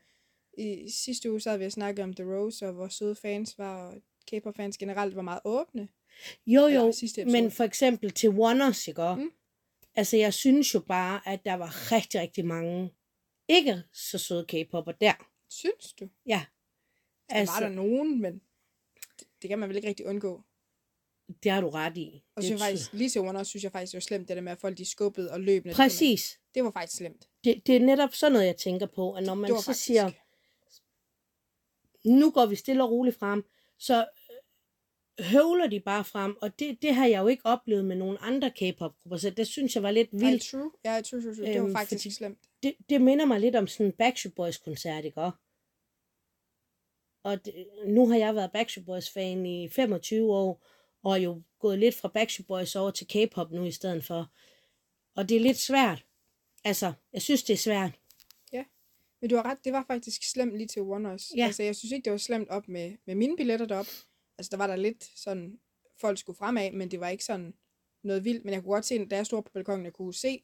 [0.57, 3.88] i sidste uge så havde vi snakket om The Rose, og hvor søde fans var,
[3.88, 5.89] og K-pop-fans generelt var meget åbne.
[6.47, 6.93] Jo, jo,
[7.26, 9.15] men for eksempel til Wonders, ikke?
[9.15, 9.32] Mm.
[9.95, 12.93] Altså, jeg synes jo bare, at der var rigtig, rigtig mange
[13.47, 15.13] ikke så søde K-popper der.
[15.49, 16.09] Synes du?
[16.26, 16.45] Ja.
[17.30, 18.34] Altså, var der nogen, men
[19.20, 20.43] det, det kan man vel ikke rigtig undgå.
[21.43, 22.24] det har du ret i.
[22.36, 24.51] Og så faktisk, lige til under, synes jeg faktisk, det var slemt, det der med,
[24.51, 25.65] at folk de skubbede og løb.
[25.74, 26.39] Præcis.
[26.55, 27.30] Det var faktisk slemt.
[27.43, 29.86] Det, det er netop sådan noget, jeg tænker på, at når man så faktisk...
[29.86, 30.11] siger,
[32.03, 33.45] nu går vi stille og roligt frem,
[33.78, 34.07] så
[35.20, 38.51] høvler de bare frem, og det, det har jeg jo ikke oplevet med nogle andre
[38.51, 40.43] K-pop-grupper, så det synes jeg var lidt Ej, vildt.
[40.43, 40.72] true.
[40.86, 41.45] Ja, true, true, true.
[41.45, 42.39] Det var Øhm, faktisk slemt.
[42.63, 45.38] Det, det minder mig lidt om sådan en Backstreet Boys koncert, ikke også?
[47.24, 50.68] Og det, nu har jeg været Backstreet Boys fan i 25 år,
[51.03, 54.32] og jo gået lidt fra Backstreet Boys over til K-pop nu i stedet for.
[55.15, 56.05] Og det er lidt svært.
[56.63, 57.91] Altså, jeg synes, det er svært.
[59.22, 61.32] Men du har ret, det var faktisk slemt lige til One Us.
[61.38, 61.45] Ja.
[61.45, 63.86] Altså, jeg synes ikke, det var slemt op med, med mine billetter derop.
[64.38, 65.59] Altså, der var der lidt sådan,
[66.01, 67.53] folk skulle fremad, men det var ikke sådan
[68.03, 68.45] noget vildt.
[68.45, 70.43] Men jeg kunne godt se, da jeg stod på balkongen, jeg kunne se,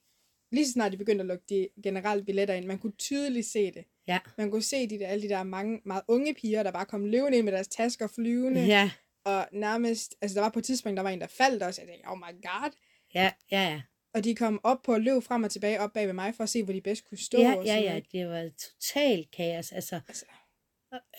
[0.52, 3.72] lige så snart de begyndte at lukke de generelle billetter ind, man kunne tydeligt se
[3.72, 3.86] det.
[4.08, 4.20] Ja.
[4.38, 7.06] Man kunne se de der, alle de der mange, meget unge piger, der bare kom
[7.06, 8.66] løvende ind med deres tasker flyvende.
[8.66, 8.92] Ja,
[9.26, 11.82] Og nærmest, altså der var på et tidspunkt, der var en, der faldt også.
[11.82, 12.72] Jeg tænkte, oh my god.
[13.16, 13.82] Ja, ja, ja.
[14.14, 16.44] Og de kom op på at løbe frem og tilbage op bag ved mig, for
[16.44, 17.40] at se, hvor de bedst kunne stå.
[17.42, 19.72] Ja, og ja, ja, det var totalt kaos.
[19.72, 20.26] Altså, Altså,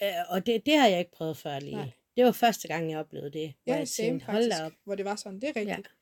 [0.02, 1.76] øh, og det, det har jeg ikke prøvet før lige.
[1.76, 1.90] Nej.
[2.16, 3.54] Det var første gang, jeg oplevede det.
[3.64, 4.72] Hvor ja, jeg same tænkte, faktisk, op.
[4.84, 5.40] hvor det var sådan.
[5.40, 5.68] Det er Ja.
[5.70, 5.94] rigtigt.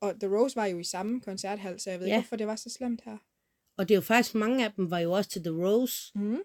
[0.00, 2.16] Og The Rose var jo i samme koncerthal, så jeg ved Ja.
[2.16, 3.18] ikke, hvorfor det var så slemt her.
[3.76, 6.12] Og det er jo faktisk, mange af dem var jo også til The Rose.
[6.18, 6.34] Mm.
[6.34, 6.42] Og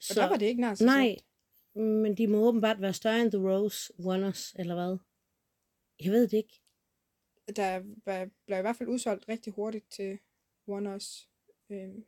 [0.00, 1.16] Så, der var det ikke nær så nej,
[1.74, 1.86] slemt.
[2.02, 4.98] men de må åbenbart være større end The Rose Wonders, eller hvad?
[6.04, 6.60] Jeg ved det ikke.
[7.56, 7.80] Der
[8.46, 10.18] blev i hvert fald udsolgt rigtig hurtigt til
[10.68, 11.28] Warners
[11.70, 12.04] øhm,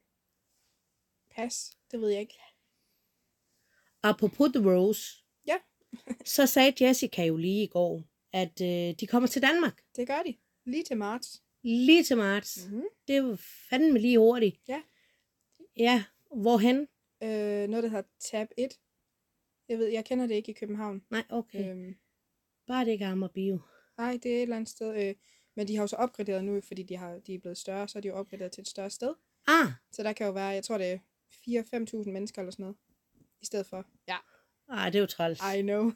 [1.30, 1.78] pas.
[1.90, 2.38] Det ved jeg ikke.
[4.02, 5.25] Apropos The Rose, Ja.
[6.24, 9.82] Så sagde Jessica jo lige i går, at øh, de kommer til Danmark.
[9.96, 10.34] Det gør de.
[10.64, 11.42] Lige til marts.
[11.62, 12.66] Lige til marts.
[12.66, 12.84] Mm-hmm.
[13.08, 13.36] Det var
[13.70, 14.56] fandme lige hurtigt.
[14.68, 14.82] Ja.
[15.76, 16.04] Ja,
[16.36, 16.80] hvorhen?
[17.22, 18.68] Øh, noget, der hedder Tab 1.
[19.68, 21.02] Jeg ved, jeg kender det ikke i København.
[21.10, 21.70] Nej, okay.
[21.70, 21.96] Øhm,
[22.66, 23.58] Bare det ikke er Amager Bio.
[23.98, 25.08] nej, det er et eller andet sted.
[25.08, 25.14] Øh,
[25.56, 27.98] men de har jo så opgraderet nu, fordi de, har, de er blevet større, så
[27.98, 29.14] er de jo opgraderet til et større sted.
[29.46, 30.98] Ah, Så der kan jo være, jeg tror det er
[32.04, 32.76] 4-5.000 mennesker eller sådan noget.
[33.42, 33.86] I stedet for.
[34.08, 34.16] Ja,
[34.68, 35.40] ah det er jo træls.
[35.58, 35.90] I know.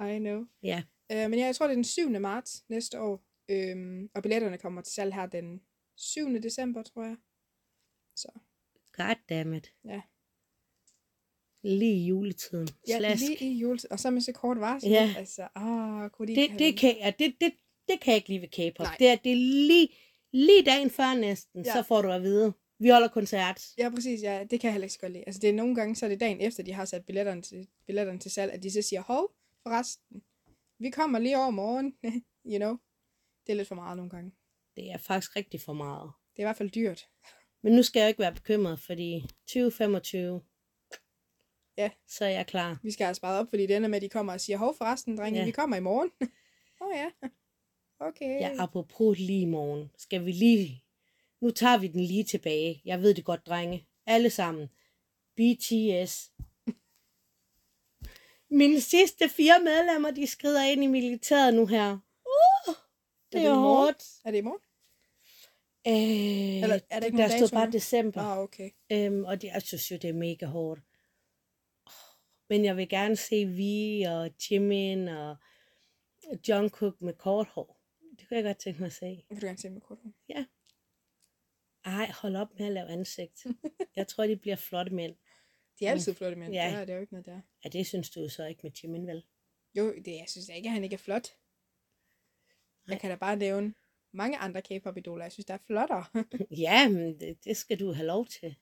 [0.14, 0.44] I know.
[0.62, 0.82] Ja,
[1.12, 2.08] Øh, men ja, jeg tror, det er den 7.
[2.10, 3.24] marts næste år.
[3.50, 5.60] Øhm, og billetterne kommer til salg her den
[5.96, 6.28] 7.
[6.42, 7.16] december, tror jeg.
[8.16, 8.28] Så
[8.92, 9.72] goddammit.
[9.84, 10.02] Ja.
[11.62, 12.68] Lige i juletiden.
[12.88, 13.20] ja, Slask.
[13.22, 13.90] lige i juletid.
[13.92, 14.90] Og så med så kort varsel.
[14.90, 15.14] Ja.
[15.18, 17.52] Altså, åh, kunne de Det, det, have kan, ja, det, det,
[17.88, 18.84] det kan jeg ikke lide ved K-pop.
[18.86, 18.96] Nej.
[18.98, 19.36] Det er, det er
[19.68, 19.88] lige,
[20.32, 21.72] lige dagen før næsten, Ja.
[21.72, 22.52] så får du at vide,
[22.82, 23.62] vi holder koncert.
[23.78, 24.22] Ja, præcis.
[24.22, 25.24] Ja, det kan jeg heller ikke så godt lide.
[25.26, 27.68] Altså, det er nogle gange, så er det dagen efter, de har sat billetterne til,
[27.86, 30.22] billetterne til salg, at de så siger, hov, forresten,
[30.78, 31.94] vi kommer lige over morgen.
[32.52, 32.76] you know.
[33.46, 34.32] Det er lidt for meget nogle gange.
[34.76, 36.10] Det er faktisk rigtig for meget.
[36.32, 37.08] Det er i hvert fald dyrt.
[37.62, 40.42] Men nu skal jeg ikke være bekymret, fordi 2025,
[41.76, 41.90] Ja.
[42.08, 42.80] så er jeg klar.
[42.82, 44.74] Vi skal have sparet op, fordi det ender med, at de kommer og siger, hov,
[44.78, 45.44] forresten, drenge, Ja.
[45.44, 46.10] vi kommer i morgen.
[46.80, 47.10] Åh oh, ja.
[48.00, 48.40] Okay.
[48.40, 50.84] Ja, apropos lige i morgen, skal vi lige...
[51.42, 52.82] Nu tager vi den lige tilbage.
[52.84, 53.86] Jeg ved det godt, drenge.
[54.06, 54.68] Alle sammen.
[55.36, 56.32] BTS.
[58.50, 61.92] Mine sidste fire medlemmer, de skrider ind i militæret nu her.
[61.92, 63.62] Uh, det det er i morgen?
[63.62, 64.04] hårdt.
[64.24, 64.60] Er det i morgen?
[65.86, 67.72] Øh, Eller er der ikke der stod bare nu?
[67.72, 68.20] december.
[68.20, 68.70] Ah, okay.
[68.92, 70.80] Øhm, og det, jeg synes jo, det er mega hårdt.
[72.48, 75.36] Men jeg vil gerne se Vi og Jimin og
[76.48, 77.80] Jungkook med kort hår.
[78.18, 79.24] Det kunne jeg godt tænke mig at se.
[79.28, 80.12] Vil du gerne se med kort hår?
[81.84, 83.46] Ej, hold op med at lave ansigt.
[83.96, 85.16] Jeg tror, de bliver flotte mænd.
[85.78, 86.52] De er altid flotte mænd.
[86.52, 86.70] Ja.
[86.70, 86.80] Ja.
[86.80, 87.40] Det er jo ikke noget der.
[87.64, 89.24] Ja, det synes du så ikke med Jimin, vel?
[89.74, 91.28] Jo, det, jeg synes ikke, at han ikke er flot.
[92.86, 92.92] Nej.
[92.94, 93.74] Jeg kan da bare nævne
[94.12, 96.04] mange andre K-pop-idoler, jeg synes, der er flottere.
[96.66, 98.56] ja, men det, det skal du have lov til.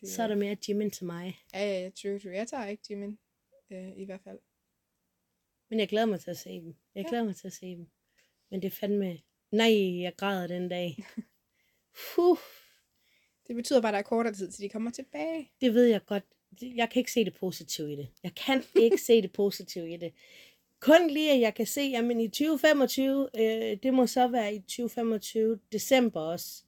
[0.00, 1.38] Det, Så er der mere Jimin til mig.
[1.54, 2.32] Ja, ja, true, true.
[2.32, 3.18] Jeg tager ikke Jimin,
[3.70, 4.38] øh, i hvert fald.
[5.70, 6.76] Men jeg glæder mig til at se dem.
[6.94, 7.08] Jeg Ja.
[7.08, 7.90] glæder mig til at se dem.
[8.50, 9.18] Men det er fandme...
[9.50, 10.96] Nej, jeg græder den dag.
[12.14, 12.36] Puh,
[13.48, 15.50] Det betyder bare, at der er kortere tid, til de kommer tilbage.
[15.60, 16.24] det ved jeg godt.
[16.62, 18.08] Jeg kan ikke se det positive i det.
[18.22, 20.12] Jeg kan ikke se det positive i det.
[20.80, 24.58] Kun lige, at jeg kan se, jamen i 2025, øh, det må så være i
[24.60, 26.62] 2025 december også.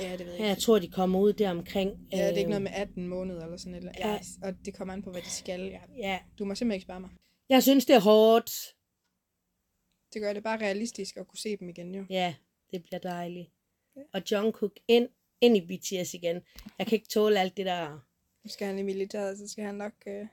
[0.00, 2.08] Ja, det ved jeg Ja, jeg tror, de kommer ud der omkring.
[2.12, 3.96] Ja, det er ikke noget med 18 måneder eller sådan noget.
[3.98, 4.08] Ja.
[4.12, 4.18] Ja.
[4.42, 5.60] og det kommer an på, hvad de skal.
[5.60, 5.80] Ja.
[5.96, 7.10] Ja, Du må simpelthen ikke spørge mig.
[7.48, 8.50] jeg synes, det er hårdt.
[10.12, 12.04] Det gør det bare realistisk at kunne se dem igen, jo.
[12.10, 12.34] Ja,
[12.74, 13.50] det bliver dejligt.
[13.96, 14.00] Ja.
[14.12, 15.08] Og Jungkook ind,
[15.40, 16.42] ind i BTS igen.
[16.78, 17.90] Jeg kan ikke tåle alt det der.
[18.44, 20.26] Nu skal han i militæret, så skal han nok øh,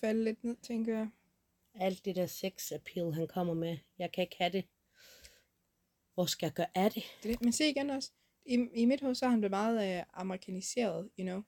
[0.00, 1.08] falde lidt ned, tænker jeg.
[1.74, 3.78] Alt det der sex appeal, han kommer med.
[3.98, 4.64] Jeg kan ikke have det.
[6.14, 7.02] Hvor skal jeg gøre af det?
[7.22, 7.40] Det det.
[7.40, 8.10] Men se igen også,
[8.44, 11.42] i, i mit hoved, så er han blevet meget øh, amerikaniseret, you know.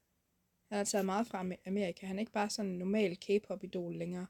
[0.69, 2.07] Han har taget meget fra Amer- Amerika.
[2.07, 4.27] Han er ikke bare sådan en normal K-pop-idol længere.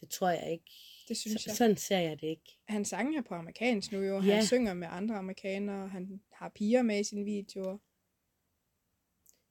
[0.00, 0.70] Det tror jeg ikke.
[1.10, 1.56] Det synes Så, jeg.
[1.56, 2.58] sådan ser jeg det ikke.
[2.68, 4.18] Han sang jo på amerikansk nu jo.
[4.18, 4.44] Han Ja.
[4.44, 5.88] synger med andre amerikanere.
[5.88, 7.78] Han har piger med i sine videoer.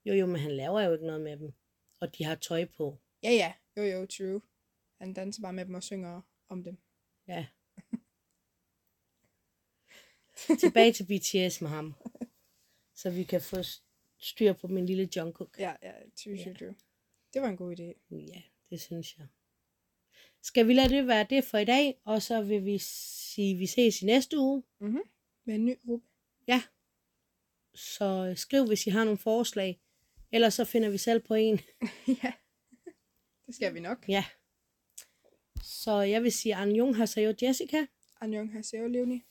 [0.05, 1.53] Jo, jo, men han laver jo ikke noget med dem.
[1.99, 2.97] Og de har tøj på.
[3.23, 3.53] Ja, ja.
[3.77, 4.41] Jo, jo, true.
[5.01, 6.77] Han danser bare med dem og synger om dem.
[7.27, 7.47] Ja.
[10.59, 11.93] Tilbage til BTS med ham.
[12.95, 13.57] Så vi kan få
[14.19, 15.59] styr på min lille Jungkook.
[15.59, 15.93] Ja, ja,
[16.23, 16.75] true, true, true.
[17.33, 18.15] Det var en god idé.
[18.15, 19.27] Ja, det synes jeg.
[20.43, 23.59] Skal vi lade det være det for i dag, og så vil vi sige, at
[23.59, 24.63] vi ses i næste uge.
[25.45, 26.07] Med en ny gruppe.
[26.47, 26.61] Ja.
[27.73, 29.79] Så skriv, hvis I har nogle forslag.
[30.31, 31.59] Ellers så finder vi selv på en.
[32.23, 32.33] ja.
[33.45, 34.05] Det skal vi nok.
[34.07, 34.25] Ja.
[35.61, 37.85] Så jeg vil sige, Anjung har Jessica.
[38.21, 39.21] Anjong Haseo Leonie.